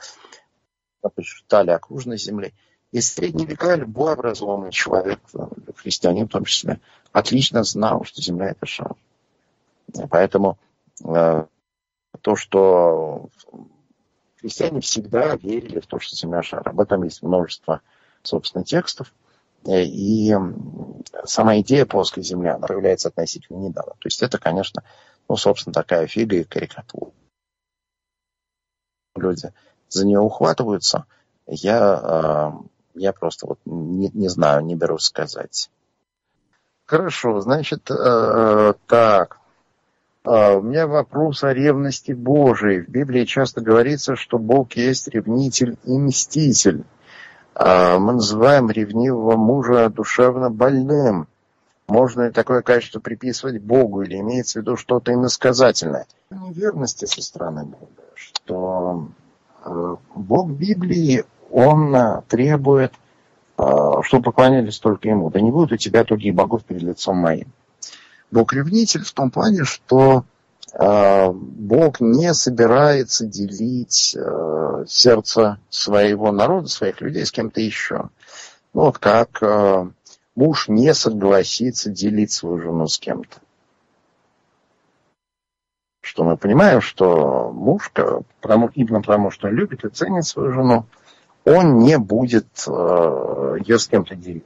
посчитали 1.14 1.71
окружность 1.71 2.25
Земли. 2.25 2.54
И 2.92 3.00
в 3.00 3.04
средние 3.04 3.47
века 3.47 3.75
любой 3.75 4.12
образованный 4.12 4.71
человек, 4.71 5.18
христианин 5.76 6.28
в 6.28 6.30
том 6.30 6.44
числе, 6.44 6.80
отлично 7.12 7.64
знал, 7.64 8.04
что 8.04 8.23
Земля 8.23 8.50
это 8.50 8.66
шар. 8.66 8.94
Поэтому 10.11 10.59
э, 11.04 11.47
то, 12.21 12.37
что 12.37 13.28
христиане 14.40 14.80
всегда 14.80 15.37
верили 15.37 15.80
в 15.80 15.87
то, 15.87 15.99
что 15.99 16.14
Земля 16.14 16.42
шар. 16.42 16.68
Об 16.68 16.80
этом 16.80 17.02
есть 17.02 17.23
множество, 17.23 17.80
собственно, 18.23 18.64
текстов. 18.64 19.12
Э, 19.66 19.83
и 19.83 20.35
сама 21.25 21.59
идея 21.61 21.87
плоской 21.87 22.23
земли, 22.23 22.49
она 22.49 22.66
появляется 22.66 23.09
относительно 23.09 23.59
недавно. 23.59 23.92
То 23.92 24.06
есть 24.06 24.23
это, 24.23 24.38
конечно, 24.38 24.83
ну, 25.28 25.37
собственно, 25.37 25.73
такая 25.73 26.06
фига 26.06 26.37
и 26.37 26.44
карикатура. 26.44 27.12
Люди 29.16 29.52
за 29.88 30.06
нее 30.06 30.21
ухватываются. 30.21 31.06
Я, 31.47 32.52
э, 32.94 32.99
я 32.99 33.12
просто 33.12 33.47
вот 33.47 33.59
не, 33.64 34.11
не 34.12 34.28
знаю, 34.28 34.64
не 34.64 34.75
берусь 34.75 35.04
сказать. 35.04 35.71
Хорошо, 36.87 37.40
значит, 37.40 37.90
э, 37.90 38.75
так. 38.87 39.38
У 40.26 40.62
меня 40.62 40.87
вопрос 40.87 41.44
о 41.44 41.52
ревности 41.52 42.12
Божией. 42.12 42.80
В 42.80 42.88
Библии 42.88 43.26
часто 43.26 43.61
говорится, 43.61 44.16
что 44.16 44.38
Бог 44.38 44.73
есть 44.73 45.06
ревнитель 45.09 45.76
и 45.85 45.99
мститель. 45.99 46.85
А, 47.54 47.99
мы 47.99 48.14
называем 48.14 48.70
ревнивого 48.70 49.37
мужа 49.37 49.88
душевно 49.88 50.50
больным. 50.50 51.28
Можно 51.87 52.23
ли 52.23 52.30
такое 52.32 52.62
качество 52.62 52.99
приписывать 52.99 53.62
Богу 53.62 54.02
или 54.02 54.18
имеется 54.18 54.58
в 54.58 54.62
виду 54.62 54.76
что-то 54.76 55.12
иносказательное? 55.12 56.06
Неверности 56.30 57.04
со 57.04 57.23
стороны 57.23 57.64
Бога, 57.64 58.02
что 58.14 59.08
э, 59.64 59.96
Бог 60.14 60.50
Библии, 60.50 61.25
Он 61.50 61.94
э, 61.94 62.23
требует, 62.26 62.94
э, 63.58 63.62
чтобы 64.02 64.25
поклонялись 64.25 64.78
только 64.78 65.08
Ему. 65.08 65.30
Да 65.30 65.40
не 65.40 65.50
будет 65.50 65.73
у 65.73 65.76
тебя 65.76 66.04
других 66.04 66.34
богов 66.34 66.64
перед 66.64 66.82
лицом 66.82 67.18
моим. 67.18 67.52
Бог 68.30 68.52
ревнитель 68.54 69.04
в 69.04 69.12
том 69.12 69.30
плане, 69.30 69.64
что 69.64 70.25
Бог 70.76 72.01
не 72.01 72.35
собирается 72.35 73.27
делить 73.27 74.16
э, 74.16 74.85
сердце 74.88 75.59
своего 75.70 76.33
народа, 76.33 76.68
своих 76.68 77.01
людей 77.01 77.25
с 77.25 77.31
кем-то 77.31 77.61
еще. 77.61 78.11
Ну, 78.72 78.83
вот 78.83 78.98
как 78.98 79.40
э, 79.40 79.87
муж 80.35 80.68
не 80.68 80.92
согласится 80.94 81.90
делить 81.90 82.33
свою 82.33 82.59
жену 82.59 82.88
с 82.88 82.98
кем-то. 82.98 83.38
Что 86.01 86.25
мы 86.25 86.37
понимаем, 86.37 86.81
что 86.81 87.51
муж, 87.53 87.92
потому, 88.40 88.70
именно 88.75 89.01
потому 89.01 89.31
что 89.31 89.46
он 89.46 89.55
любит 89.55 89.85
и 89.85 89.88
ценит 89.88 90.25
свою 90.27 90.53
жену, 90.53 90.87
он 91.44 91.79
не 91.79 91.98
будет 91.98 92.46
э, 92.66 93.57
ее 93.61 93.79
с 93.79 93.87
кем-то 93.87 94.16
делить. 94.16 94.44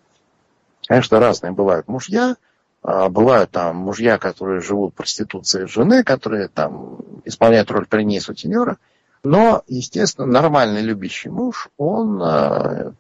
Конечно, 0.87 1.21
разные 1.21 1.53
бывают 1.53 1.89
мужья, 1.89 2.33
а, 2.33 2.48
бывают 2.83 3.51
там 3.51 3.77
мужья, 3.77 4.19
которые 4.19 4.61
живут 4.61 4.95
проституцией 4.95 5.67
жены, 5.67 6.05
которые 6.05 6.49
там 6.49 6.99
исполняют 7.25 7.71
роль 7.71 7.87
при 7.87 8.19
сутенера. 8.21 8.79
Но, 9.25 9.63
естественно, 9.67 10.27
нормальный 10.27 10.83
любящий 10.83 11.29
муж, 11.29 11.69
он 11.77 12.23
э, 12.23 12.93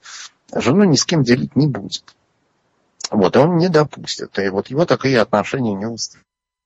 жену 0.55 0.85
ни 0.85 0.97
с 0.97 1.05
кем 1.05 1.23
делить 1.23 1.55
не 1.57 1.67
будет. 1.67 2.05
Вот, 3.11 3.37
и 3.37 3.39
он 3.39 3.57
не 3.57 3.69
допустит. 3.69 4.39
И 4.39 4.49
вот 4.49 4.69
его 4.69 4.85
такие 4.85 5.21
отношения 5.21 5.75
не 5.75 5.87
устроят. 5.87 6.25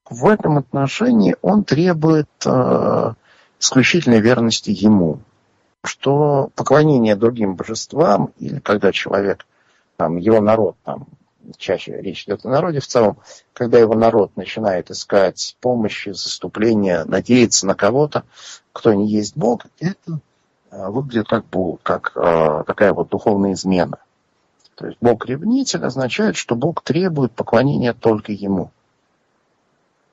В 0.09 0.27
этом 0.27 0.59
отношении 0.59 1.37
он 1.43 1.65
требует 1.65 2.29
э, 2.45 3.13
исключительной 3.61 4.21
верности 4.21 4.71
ему. 4.71 5.21
Что 5.85 6.51
поклонение 6.55 7.17
другим 7.17 7.55
божествам, 7.55 8.33
или 8.39 8.59
когда 8.61 8.93
человек, 8.93 9.47
там, 9.97 10.17
его 10.17 10.41
народ 10.41 10.77
там, 10.85 11.07
чаще 11.57 12.01
речь 12.01 12.25
идет 12.25 12.45
о 12.45 12.49
народе 12.49 12.81
в 12.81 12.87
целом, 12.87 13.19
когда 13.53 13.79
его 13.79 13.95
народ 13.95 14.37
начинает 14.37 14.91
искать 14.91 15.57
помощи, 15.61 16.11
заступления, 16.11 17.05
надеяться 17.05 17.67
на 17.67 17.75
кого-то, 17.75 18.25
кто 18.73 18.93
не 18.93 19.09
есть 19.09 19.37
Бог, 19.37 19.67
это 19.81 20.21
э, 20.71 20.89
выглядит 20.89 21.29
как, 21.29 21.45
как 21.83 22.13
э, 22.15 22.65
такая 22.67 22.93
вот 22.93 23.09
духовная 23.09 23.53
измена. 23.53 23.99
То 24.75 24.87
есть 24.87 24.99
Бог-ревнитель 25.01 25.85
означает, 25.85 26.37
что 26.37 26.55
Бог 26.55 26.83
требует 26.83 27.33
поклонения 27.33 27.93
только 27.93 28.33
Ему. 28.33 28.71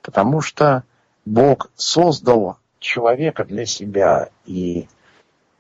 Потому 0.02 0.42
что 0.42 0.84
Бог 1.26 1.70
создал 1.76 2.58
человека 2.80 3.46
для 3.46 3.65
себя, 3.65 4.30
и 4.46 4.88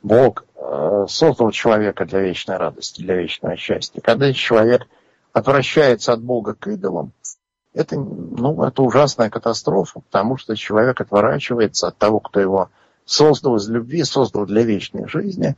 Бог 0.03 0.45
э, 0.55 1.05
создал 1.07 1.51
человека 1.51 2.05
для 2.05 2.19
вечной 2.19 2.57
радости, 2.57 3.01
для 3.01 3.15
вечного 3.15 3.55
счастья. 3.55 4.01
Когда 4.01 4.33
человек– 4.33 4.87
отвращается 5.39 6.13
от 6.13 6.21
Бога 6.21 6.53
к 6.53 6.67
идолам, 6.67 7.11
это, 7.73 7.95
ну, 7.97 8.63
это 8.63 8.81
ужасная 8.81 9.29
катастрофа, 9.29 9.99
потому 9.99 10.37
что 10.37 10.55
человек 10.55 10.99
отворачивается 11.01 11.87
от 11.87 11.97
того, 11.97 12.19
кто 12.19 12.39
его 12.39 12.69
создал 13.05 13.57
из 13.57 13.67
любви, 13.69 14.03
создал 14.03 14.45
для 14.45 14.63
вечной 14.63 15.07
жизни, 15.07 15.55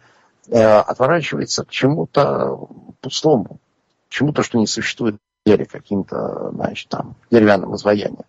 э, 0.48 0.62
отворачивается 0.62 1.64
к 1.64 1.70
чему-то 1.70 2.68
пустому, 3.02 3.60
чему-то, 4.10 4.44
что 4.44 4.58
не 4.58 4.68
существует 4.68 5.16
в 5.16 5.50
вере, 5.50 5.66
каким-то, 5.66 6.52
значит, 6.54 6.90
там, 6.90 7.16
деревянным 7.30 7.76
изваянием. 7.76 8.26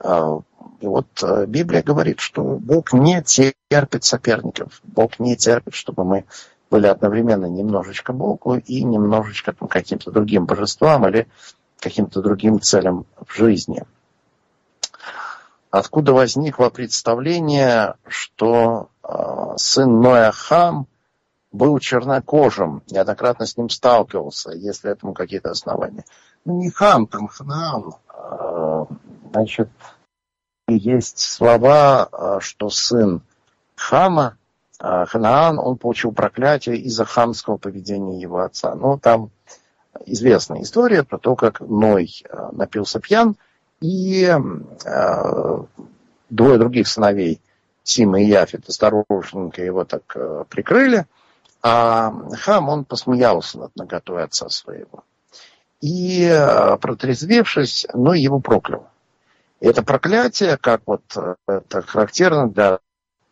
Э, 0.00 0.40
и 0.80 0.86
вот 0.86 1.06
э, 1.22 1.46
Библия 1.46 1.82
говорит, 1.82 2.20
что 2.20 2.42
Бог 2.42 2.92
не 2.92 3.22
терпит 3.22 4.04
соперников, 4.04 4.80
Бог 4.82 5.18
не 5.18 5.36
терпит, 5.36 5.74
чтобы 5.74 6.04
мы 6.04 6.24
были 6.70 6.86
одновременно 6.86 7.46
немножечко 7.46 8.12
Богу 8.12 8.56
и 8.56 8.82
немножечко 8.82 9.52
там, 9.52 9.68
каким-то 9.68 10.10
другим 10.10 10.46
божествам 10.46 11.06
или 11.08 11.28
каким-то 11.78 12.22
другим 12.22 12.60
целям 12.60 13.06
в 13.24 13.34
жизни. 13.34 13.84
Откуда 15.70 16.12
возникло 16.12 16.70
представление, 16.70 17.94
что 18.08 18.88
э, 19.02 19.08
сын 19.56 20.00
Ноя 20.00 20.32
Хам 20.32 20.86
был 21.52 21.78
чернокожим, 21.78 22.82
неоднократно 22.90 23.46
с 23.46 23.56
ним 23.56 23.68
сталкивался, 23.68 24.52
если 24.52 24.90
этому 24.90 25.12
какие-то 25.12 25.50
основания. 25.50 26.04
Ну, 26.44 26.58
не 26.58 26.70
Хам, 26.70 27.06
там 27.06 27.28
Ханаам. 27.28 27.96
Э, 28.08 28.86
значит, 29.32 29.68
есть 30.68 31.18
слова, 31.18 32.08
э, 32.10 32.38
что 32.40 32.70
сын 32.70 33.20
Хама 33.74 34.26
а 34.28 34.36
Ханаан, 34.78 35.58
он 35.58 35.78
получил 35.78 36.12
проклятие 36.12 36.76
из-за 36.78 37.04
хамского 37.04 37.56
поведения 37.56 38.20
его 38.20 38.40
отца. 38.40 38.74
Ну, 38.74 38.98
там 38.98 39.30
известная 40.04 40.62
история 40.62 41.02
про 41.02 41.18
то, 41.18 41.34
как 41.34 41.60
Ной 41.60 42.22
э, 42.28 42.48
напился 42.52 43.00
пьян, 43.00 43.36
и 43.80 44.24
э, 44.24 45.58
двое 46.30 46.58
других 46.58 46.88
сыновей, 46.88 47.40
Сима 47.82 48.20
и 48.20 48.26
Яфет, 48.26 48.68
осторожненько 48.68 49.62
его 49.62 49.84
так 49.84 50.16
прикрыли, 50.48 51.06
а 51.62 52.12
Хам, 52.40 52.68
он 52.68 52.84
посмеялся 52.84 53.58
над 53.58 53.76
наготой 53.76 54.24
отца 54.24 54.48
своего. 54.48 55.04
И, 55.80 56.28
протрезвевшись, 56.80 57.86
Ной 57.94 58.20
его 58.20 58.40
проклял. 58.40 58.88
И 59.60 59.66
это 59.66 59.82
проклятие, 59.82 60.56
как 60.56 60.82
вот 60.86 61.02
это 61.46 61.82
характерно 61.82 62.48
для 62.48 62.80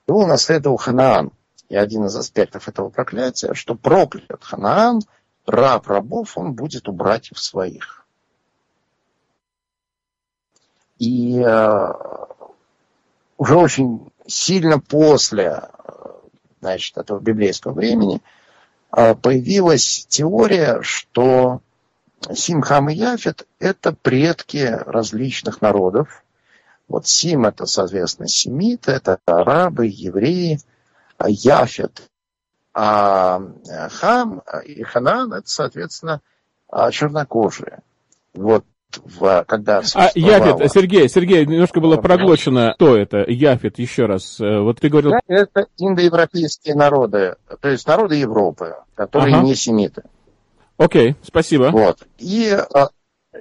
его 0.07 0.21
унаследовал 0.21 0.77
Ханаан. 0.77 1.33
И 1.69 1.77
один 1.77 2.05
из 2.07 2.17
аспектов 2.17 2.69
этого 2.69 2.91
проклятия, 2.91 3.55
что 3.55 3.75
проклят 3.75 4.45
Ханаан, 4.45 5.01
раб 5.47 5.87
рабов, 5.87 6.37
он 6.37 6.53
будет 6.53 6.89
у 6.89 6.93
братьев 6.93 7.39
своих. 7.39 8.07
И 10.99 11.41
э, 11.41 11.93
уже 13.37 13.57
очень 13.57 14.11
сильно 14.27 14.79
после 14.79 15.69
значит, 16.61 16.97
этого 16.97 17.19
библейского 17.21 17.73
времени 17.73 18.21
э, 18.97 19.15
появилась 19.15 20.07
теория, 20.09 20.81
что 20.83 21.61
Сим, 22.33 22.63
Хам 22.63 22.89
и 22.89 22.95
Яфет– 22.95 23.47
это 23.59 23.93
предки 23.93 24.65
различных 24.87 25.61
народов. 25.61 26.25
Вот 26.89 27.07
Сим– 27.07 27.45
это, 27.47 27.67
соответственно, 27.67 28.29
семиты, 28.29 28.93
это 28.93 29.19
арабы, 29.27 29.87
евреи– 29.87 30.61
Яфет, 31.27 32.11
а 32.75 33.41
э, 33.69 33.89
Хам 33.89 34.43
и 34.65 34.83
Ханан 34.83 35.33
это, 35.33 35.49
соответственно, 35.49 36.21
а, 36.69 36.91
чернокожие. 36.91 37.81
Вот 38.35 38.65
в, 39.05 39.45
когда 39.47 39.83
А 39.95 40.11
Яфет, 40.15 40.73
Сергей, 40.73 41.09
Сергей, 41.09 41.47
немножко 41.47 41.81
было 41.81 41.97
проглочено. 41.97 42.75
Кто 42.75 42.97
это? 42.97 43.25
Яфет, 43.29 43.79
еще 43.79 44.07
раз. 44.07 44.41
Э, 44.41 44.61
вот 44.61 44.81
ты 44.81 44.89
говорил... 44.89 45.13
Это 45.29 45.67
индоевропейские 45.79 46.75
народы, 46.75 47.37
то 47.61 47.69
есть 47.69 47.87
народы 47.87 48.17
Европы, 48.17 48.75
которые 48.95 49.37
ага. 49.37 49.45
не 49.45 49.55
семиты. 49.55 50.03
Окей, 50.77 51.17
спасибо. 51.23 51.71
Вот. 51.71 52.07
И, 52.19 52.51
а, 52.51 52.89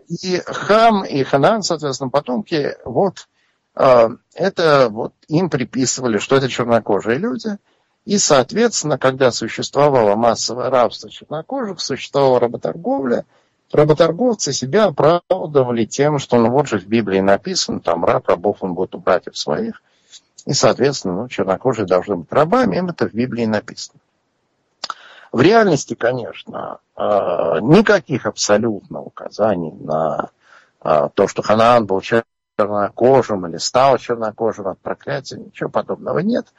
и 0.08 0.42
Хам, 0.46 1.04
и 1.04 1.24
Ханан, 1.24 1.64
соответственно, 1.64 2.12
потомки, 2.12 2.76
вот 2.86 3.28
это 3.76 4.88
вот 4.90 5.14
им 5.28 5.50
приписывали, 5.50 6.18
что 6.18 6.36
это 6.36 6.48
чернокожие 6.48 7.18
люди. 7.18 7.58
И, 8.06 8.18
соответственно, 8.18 8.98
когда 8.98 9.32
существовало 9.32 10.16
массовое 10.16 10.70
рабство 10.70 11.10
чернокожих, 11.10 11.80
существовала 11.80 12.40
работорговля, 12.40 13.26
работорговцы 13.72 14.52
себя 14.52 14.86
оправдывали 14.86 15.86
тем, 15.86 16.20
что 16.20 16.38
ну 16.38 16.52
вот 16.52 16.68
же 16.68 16.80
в 16.80 16.86
Библии 16.86 17.22
написано, 17.22 17.80
там 17.80 18.04
раб 18.04 18.28
рабов 18.28 18.58
он 18.60 18.74
будет 18.74 18.94
у 18.96 19.00
братьев 19.00 19.38
своих. 19.38 19.82
И, 20.46 20.54
соответственно, 20.54 21.22
ну, 21.22 21.28
чернокожие 21.30 21.86
должны 21.86 22.18
быть 22.18 22.32
рабами, 22.32 22.78
им 22.78 22.90
это 22.90 23.08
в 23.08 23.14
Библии 23.14 23.46
написано. 23.46 24.00
В 25.32 25.42
реальности, 25.42 25.96
конечно, 25.96 26.80
а, 26.96 27.60
никаких 27.60 28.26
абсолютно 28.26 29.02
указаний 29.02 29.72
на 29.72 30.30
а, 30.82 31.10
то, 31.10 31.28
что 31.28 31.42
Ханаан 31.42 31.86
был 31.86 32.02
чернокожим 32.58 33.48
или 33.48 33.58
стал 33.58 33.98
чернокожим 33.98 34.68
от 34.68 34.80
проклятия, 34.80 35.38
ничего 35.38 35.70
подобного 35.70 36.20
нет. 36.20 36.54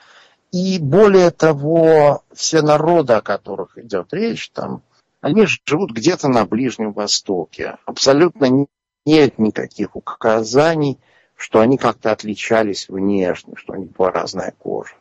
И 0.52 0.78
более 0.78 1.30
того, 1.30 2.22
все 2.33 2.62
народы, 2.62 3.14
о 3.14 3.22
которых 3.22 3.76
идет 3.78 4.12
речь, 4.12 4.50
там, 4.50 4.83
они 5.20 5.46
живут 5.64 5.92
где-то 5.92 6.28
на 6.28 6.46
Ближнем 6.46 6.92
Востоке. 6.92 7.76
Абсолютно 7.87 8.66
нет 9.04 9.38
никаких 9.38 9.96
указаний, 9.96 10.98
что 11.37 11.61
они 11.61 11.76
как-то 11.76 12.12
отличались 12.12 12.88
внешне, 12.88 13.54
что 13.57 13.72
у 13.72 13.76
них 13.76 13.90
была 13.92 14.11
разная 14.11 14.54
кожа. 14.57 14.94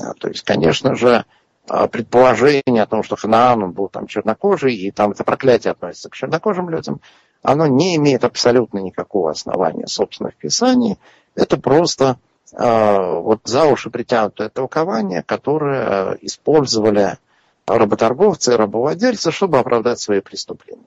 А, 0.00 0.14
то 0.14 0.28
есть, 0.28 0.42
конечно 0.42 0.96
же, 0.96 1.24
а, 1.68 1.86
предположение 1.86 2.82
о 2.82 2.86
том, 2.86 3.02
что 3.02 3.16
Ханаан 3.16 3.70
был 3.72 3.88
там 3.88 4.06
чернокожий, 4.06 4.74
и 4.74 4.90
там 4.90 5.12
это 5.12 5.22
проклятие 5.22 5.72
относится 5.72 6.10
к 6.10 6.16
чернокожим 6.16 6.68
людям, 6.70 7.00
оно 7.46 7.68
не 7.68 7.94
имеет 7.94 8.24
абсолютно 8.24 8.78
никакого 8.78 9.30
основания, 9.30 9.86
собственно, 9.86 10.30
в 10.30 10.34
Писании. 10.34 10.98
Это 11.36 11.56
просто 11.56 12.18
э, 12.52 13.20
вот 13.20 13.42
за 13.44 13.66
уши 13.66 13.88
притянутое 13.88 14.48
толкование, 14.48 15.22
которое 15.22 16.18
использовали 16.22 17.18
работорговцы 17.64 18.52
и 18.52 18.56
рабовладельцы, 18.56 19.30
чтобы 19.30 19.58
оправдать 19.58 20.00
свои 20.00 20.20
преступления. 20.20 20.82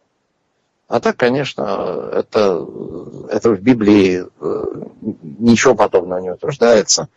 А 0.89 0.99
так, 0.99 1.15
конечно, 1.15 1.61
это, 2.11 2.67
это 3.29 3.51
в 3.51 3.61
Библии 3.61 4.25
э, 4.25 4.63
ничего 5.39 5.75
подобного 5.75 6.19
не 6.19 6.31
утверждается. 6.31 7.07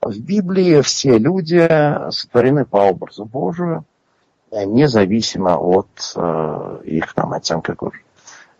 В 0.00 0.18
Библии 0.18 0.80
все 0.80 1.18
люди 1.18 1.68
сотворены 2.10 2.64
по 2.64 2.78
образу 2.78 3.26
Божию, 3.26 3.84
независимо 4.50 5.58
от 5.58 5.88
э, 6.14 6.80
их 6.84 7.12
там, 7.12 7.34
оттенка 7.34 7.74
кожи. 7.74 8.05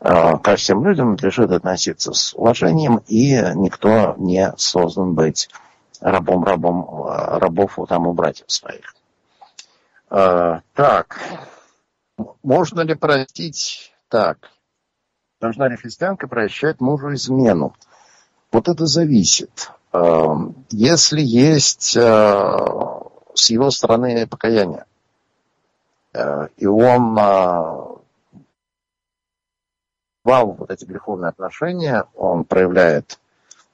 Э, 0.09 0.38
ко 0.38 0.55
всем 0.55 0.87
людям 0.87 1.12
надлежит 1.12 1.51
относиться 1.51 2.12
с 2.12 2.33
уважением, 2.35 3.03
и 3.09 3.33
никто 3.57 4.14
не 4.19 4.53
создан 4.57 5.14
быть 5.14 5.49
рабом, 6.01 6.45
рабом, 6.45 7.09
э, 7.09 7.38
рабов 7.38 7.77
там 7.88 8.07
у 8.07 8.12
братьев 8.12 8.47
своих. 8.47 8.95
Э, 10.11 10.61
так, 10.75 11.19
можно 12.45 12.83
ли 12.83 12.95
простить 12.95 13.92
так? 14.09 14.38
Должна 15.40 15.66
ли 15.66 15.77
христианка 15.77 16.29
прощать 16.29 16.81
мужу 16.81 17.12
измену? 17.14 17.75
Вот 18.53 18.69
это 18.69 18.87
зависит. 18.87 19.73
Если 20.71 21.21
есть 21.21 21.92
с 21.92 23.51
его 23.51 23.71
стороны 23.71 24.27
покаяние, 24.27 24.85
и 26.57 26.66
он 26.66 27.19
вал 30.27 30.53
вот 30.53 30.71
эти 30.71 30.85
греховные 30.85 31.31
отношения, 31.31 32.05
он 32.15 32.45
проявляет 32.45 33.19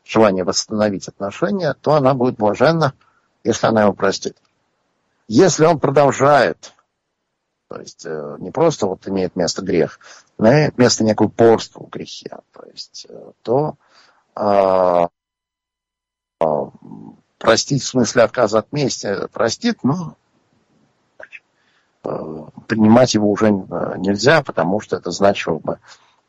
желание 0.05 0.45
восстановить 0.45 1.09
отношения, 1.09 1.75
то 1.81 1.95
она 1.95 2.15
будет 2.15 2.37
блаженна, 2.37 2.93
если 3.43 3.67
она 3.67 3.83
его 3.83 3.95
простит. 3.95 4.37
Если 5.29 5.65
он 5.65 5.81
продолжает, 5.81 6.75
то 7.69 7.81
есть 7.81 8.05
э, 8.05 8.37
не 8.38 8.51
просто 8.51 8.87
вот 8.87 9.09
имеет 9.09 9.35
место 9.35 9.62
грех, 9.62 9.99
но 10.37 10.51
имеет 10.53 10.77
место 10.77 11.05
некое 11.05 11.29
упорство 11.29 11.85
в 11.85 11.88
грехе, 11.88 12.38
то 12.53 12.67
есть 12.67 13.07
э, 13.09 13.33
то 13.43 13.77
э, 14.37 15.07
э, 16.43 16.45
простить 17.38 17.83
в 17.83 17.88
смысле 17.88 18.25
отказа 18.25 18.59
от 18.59 18.73
мести 18.73 19.27
простит, 19.29 19.83
но 19.85 20.17
э, 22.05 22.45
принимать 22.67 23.15
его 23.15 23.31
уже 23.31 23.51
нельзя, 23.51 24.43
потому 24.43 24.81
что 24.81 24.97
это 24.97 25.11
значило 25.12 25.59
бы 25.59 25.79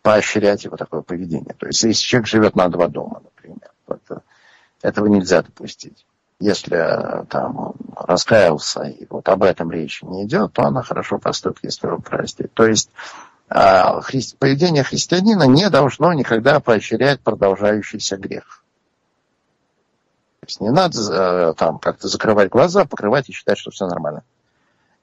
поощрять 0.03 0.65
его 0.65 0.77
такое 0.77 1.01
поведение. 1.01 1.55
То 1.57 1.65
есть, 1.65 1.81
если 1.81 2.03
человек 2.03 2.27
живет 2.27 2.55
на 2.55 2.67
два 2.67 2.87
дома, 2.89 3.21
например, 3.23 3.71
это, 3.87 4.21
этого 4.81 5.07
нельзя 5.07 5.41
допустить. 5.41 6.05
Если 6.39 6.75
э, 6.75 7.25
там 7.25 7.73
раскаялся, 7.95 8.83
и 8.83 9.07
вот 9.09 9.27
об 9.29 9.43
этом 9.43 9.71
речи 9.71 10.03
не 10.03 10.25
идет, 10.25 10.51
то 10.53 10.63
она 10.63 10.83
хорошо 10.83 11.19
поступит, 11.19 11.63
если 11.63 11.87
его 11.87 11.99
простит. 11.99 12.53
То 12.53 12.67
есть, 12.67 12.89
э, 13.49 14.01
хри... 14.01 14.21
поведение 14.37 14.83
христианина 14.83 15.43
не 15.43 15.69
должно 15.69 16.11
никогда 16.11 16.59
поощрять 16.59 17.21
продолжающийся 17.21 18.17
грех. 18.17 18.61
То 20.41 20.47
есть 20.47 20.59
не 20.59 20.69
надо 20.69 20.97
э, 20.99 21.53
там 21.53 21.79
как-то 21.79 22.09
закрывать 22.09 22.49
глаза, 22.49 22.83
покрывать 22.83 23.29
и 23.29 23.31
считать, 23.31 23.57
что 23.57 23.71
все 23.71 23.87
нормально. 23.87 24.23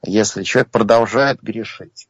Если 0.02 0.42
человек 0.42 0.70
продолжает 0.70 1.40
грешить, 1.40 2.06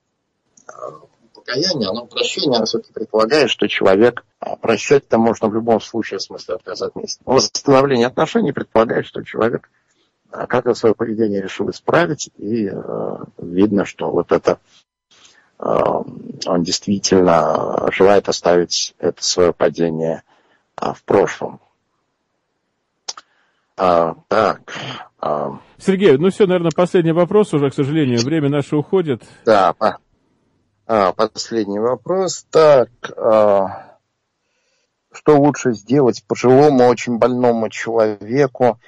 покаяние, 1.50 1.88
оно 1.88 2.06
прощение, 2.06 2.56
оно 2.56 2.66
все-таки 2.66 2.92
предполагает, 2.92 3.50
что 3.50 3.68
человек 3.68 4.24
а, 4.38 4.56
прощать-то 4.56 5.18
можно 5.18 5.48
в 5.48 5.54
любом 5.54 5.80
случае, 5.80 6.18
в 6.18 6.22
смысле 6.22 6.56
отказ 6.56 6.82
от 6.82 6.96
мести. 6.96 7.22
Восстановление 7.24 8.06
отношений 8.06 8.52
предполагает, 8.52 9.06
что 9.06 9.22
человек 9.22 9.70
а, 10.30 10.46
как-то 10.46 10.74
свое 10.74 10.94
поведение 10.94 11.42
решил 11.42 11.70
исправить, 11.70 12.30
и 12.36 12.68
э, 12.68 13.16
видно, 13.38 13.84
что 13.84 14.10
вот 14.10 14.32
это 14.32 14.58
э, 15.58 15.64
он 15.64 16.62
действительно 16.62 17.88
желает 17.92 18.28
оставить 18.28 18.94
это 18.98 19.22
свое 19.22 19.52
падение 19.52 20.22
э, 20.80 20.92
в 20.92 21.02
прошлом. 21.04 21.60
А, 23.76 24.14
так. 24.28 24.60
А... 25.20 25.58
Сергей, 25.78 26.16
ну 26.18 26.30
все, 26.30 26.46
наверное, 26.46 26.70
последний 26.70 27.12
вопрос 27.12 27.54
уже, 27.54 27.70
к 27.70 27.74
сожалению, 27.74 28.18
время 28.20 28.50
наше 28.50 28.76
уходит. 28.76 29.22
Да, 29.46 29.74
а, 30.90 31.12
последний 31.12 31.78
вопрос. 31.78 32.44
Так, 32.50 32.90
а, 33.16 33.96
что 35.12 35.38
лучше 35.38 35.72
сделать 35.72 36.24
пожилому, 36.26 36.88
очень 36.88 37.18
больному 37.18 37.68
человеку 37.68 38.80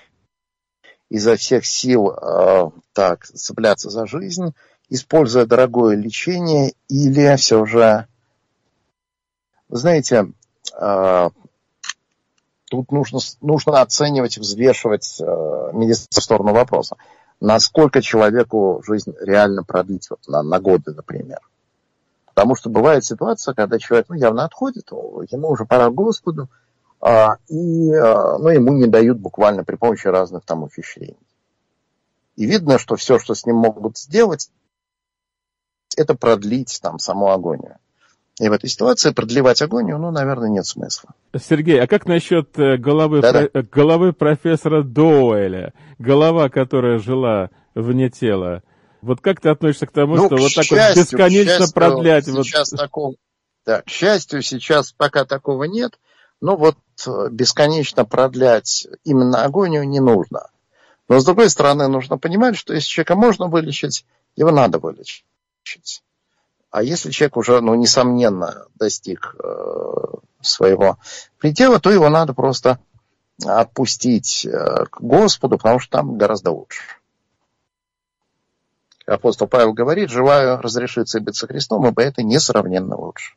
изо 1.09 1.37
всех 1.37 1.65
сил 1.65 2.09
а, 2.09 2.73
так 2.93 3.25
цепляться 3.27 3.89
за 3.89 4.07
жизнь, 4.07 4.53
используя 4.89 5.47
дорогое 5.47 5.95
лечение, 5.95 6.73
или 6.89 7.37
все 7.37 7.65
же, 7.67 8.09
вы 9.69 9.79
знаете, 9.79 10.33
а, 10.75 11.31
тут 12.69 12.91
нужно, 12.91 13.21
нужно 13.41 13.81
оценивать, 13.81 14.39
взвешивать 14.39 15.21
а, 15.21 15.71
медицинскую 15.73 16.23
сторону 16.25 16.53
вопроса. 16.53 16.97
Насколько 17.39 18.03
человеку 18.03 18.83
жизнь 18.85 19.15
реально 19.21 19.63
продлить, 19.63 20.11
вот, 20.11 20.27
на, 20.27 20.43
на 20.43 20.59
годы, 20.59 20.91
например. 20.95 21.39
Потому 22.35 22.57
что 22.57 22.71
бывает 22.71 23.05
ситуация, 23.05 23.55
когда 23.55 23.79
человек 23.79 24.07
ну, 24.09 24.15
явно 24.17 24.45
отходит, 24.45 24.91
ему 24.91 25.51
уже 25.51 25.65
пора 25.65 25.91
к 25.91 25.95
Господу, 25.95 26.49
а, 27.01 27.37
и 27.49 27.93
а, 27.93 28.39
ну, 28.39 28.49
ему 28.49 28.73
не 28.73 28.87
дают 28.87 29.19
буквально 29.19 29.65
при 29.65 29.77
помощи 29.77 30.07
разных 30.07 30.45
там 30.45 30.63
ухищрений. 30.63 31.17
И 32.37 32.47
видно, 32.47 32.79
что 32.79 32.97
все, 32.97 33.19
что 33.19 33.35
с 33.35 33.45
ним 33.45 33.57
могут 33.57 33.99
сделать, 33.99 34.51
это 35.97 36.15
продлить 36.15 36.79
там 36.83 36.99
саму 36.99 37.31
агонию. 37.31 37.77
И 38.41 38.49
в 38.49 38.53
этой 38.53 38.71
ситуации 38.71 39.13
продлевать 39.13 39.61
агонию, 39.61 39.99
ну, 39.99 40.11
наверное, 40.11 40.49
нет 40.49 40.65
смысла. 40.65 41.11
Сергей, 41.39 41.83
а 41.83 41.87
как 41.87 42.07
насчет 42.07 42.59
э, 42.59 42.79
головы, 42.79 43.21
про... 43.21 43.63
головы 43.63 44.15
профессора 44.15 44.83
Доуэля? 44.83 45.75
Голова, 45.99 46.49
которая 46.49 46.99
жила 46.99 47.51
вне 47.75 48.09
тела. 48.09 48.63
Вот 49.03 49.21
как 49.21 49.41
ты 49.41 49.49
относишься 49.49 49.87
к 49.87 49.93
тому, 49.93 50.15
ну, 50.15 50.27
что 50.27 50.37
к 50.37 50.41
вот 50.41 50.51
счастью, 50.51 50.77
так 50.77 50.93
вот 50.93 50.97
бесконечно 50.97 51.59
счастью, 51.59 51.75
продлять? 51.75 52.25
Сейчас 52.27 52.71
вот... 52.71 52.81
такого, 52.81 53.15
да, 53.67 53.83
к 53.83 53.89
счастью, 53.89 54.43
сейчас 54.43 54.93
пока 54.93 55.25
такого 55.25 55.65
нет. 55.65 55.99
Но 56.41 56.57
вот 56.57 56.77
э, 57.07 57.29
бесконечно 57.31 58.05
продлять 58.05 58.87
именно 59.05 59.45
агонию 59.45 59.89
не 59.89 60.01
нужно. 60.01 60.49
Но, 61.09 61.21
с 61.21 61.25
другой 61.25 61.51
стороны, 61.51 61.89
нужно 61.89 62.17
понимать, 62.17 62.57
что 62.57 62.75
если 62.75 62.89
человека 62.89 63.17
можно 63.17 63.49
вылечить, 63.49 64.07
его 64.37 64.51
надо 64.51 64.79
вылечить. 64.79 65.25
А 66.71 66.83
если 66.83 67.11
человек 67.11 67.37
уже, 67.37 67.61
ну, 67.61 67.75
несомненно, 67.75 68.67
достиг 68.77 69.37
э, 69.39 69.95
своего 70.41 70.99
предела, 71.39 71.79
то 71.81 71.91
его 71.91 72.09
надо 72.09 72.35
просто 72.35 72.79
отпустить 73.45 74.47
э, 74.47 74.87
к 74.91 75.01
Господу, 75.01 75.59
потому 75.59 75.81
что 75.81 75.99
там 75.99 76.17
гораздо 76.17 76.53
лучше. 76.53 76.83
Апостол 79.07 79.49
Павел 79.49 79.73
говорит, 79.73 80.11
желаю 80.11 80.61
разрешиться 80.61 81.19
и 81.19 81.23
быть 81.23 81.37
со 81.37 81.47
Христом, 81.47 81.87
ибо 81.87 82.03
это 82.03 82.23
несравненно 82.23 82.97
лучше. 82.97 83.35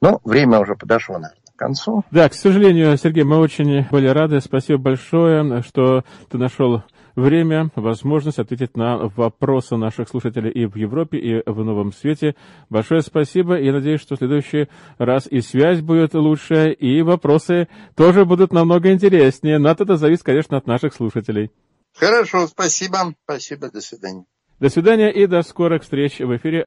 Но 0.00 0.20
время 0.24 0.60
уже 0.60 0.74
подошло, 0.74 1.18
наверное 1.18 1.44
к 1.54 1.58
концу. 1.58 2.04
Да, 2.10 2.28
к 2.28 2.34
сожалению, 2.34 2.96
Сергей, 2.96 3.22
мы 3.22 3.38
очень 3.38 3.86
были 3.90 4.08
рады. 4.08 4.40
Спасибо 4.40 4.78
большое, 4.78 5.62
что 5.62 6.04
ты 6.28 6.36
нашел 6.36 6.82
время, 7.14 7.70
возможность 7.76 8.38
ответить 8.38 8.76
на 8.76 9.08
вопросы 9.08 9.76
наших 9.76 10.08
слушателей 10.08 10.50
и 10.50 10.66
в 10.66 10.76
Европе, 10.76 11.18
и 11.18 11.42
в 11.48 11.64
Новом 11.64 11.92
Свете. 11.92 12.34
Большое 12.70 13.02
спасибо. 13.02 13.58
Я 13.58 13.72
надеюсь, 13.72 14.00
что 14.00 14.16
в 14.16 14.18
следующий 14.18 14.68
раз 14.98 15.26
и 15.26 15.40
связь 15.40 15.80
будет 15.80 16.14
лучше, 16.14 16.72
и 16.72 17.02
вопросы 17.02 17.68
тоже 17.94 18.24
будут 18.24 18.52
намного 18.52 18.92
интереснее. 18.92 19.58
Но 19.58 19.70
это 19.70 19.96
зависит, 19.96 20.24
конечно, 20.24 20.56
от 20.56 20.66
наших 20.66 20.94
слушателей. 20.94 21.50
Хорошо, 21.96 22.48
спасибо. 22.48 23.14
Спасибо, 23.24 23.70
до 23.70 23.80
свидания. 23.80 24.24
До 24.60 24.68
свидания 24.68 25.10
и 25.10 25.26
до 25.26 25.42
скорых 25.42 25.82
встреч 25.82 26.20
в 26.20 26.36
эфире 26.36 26.62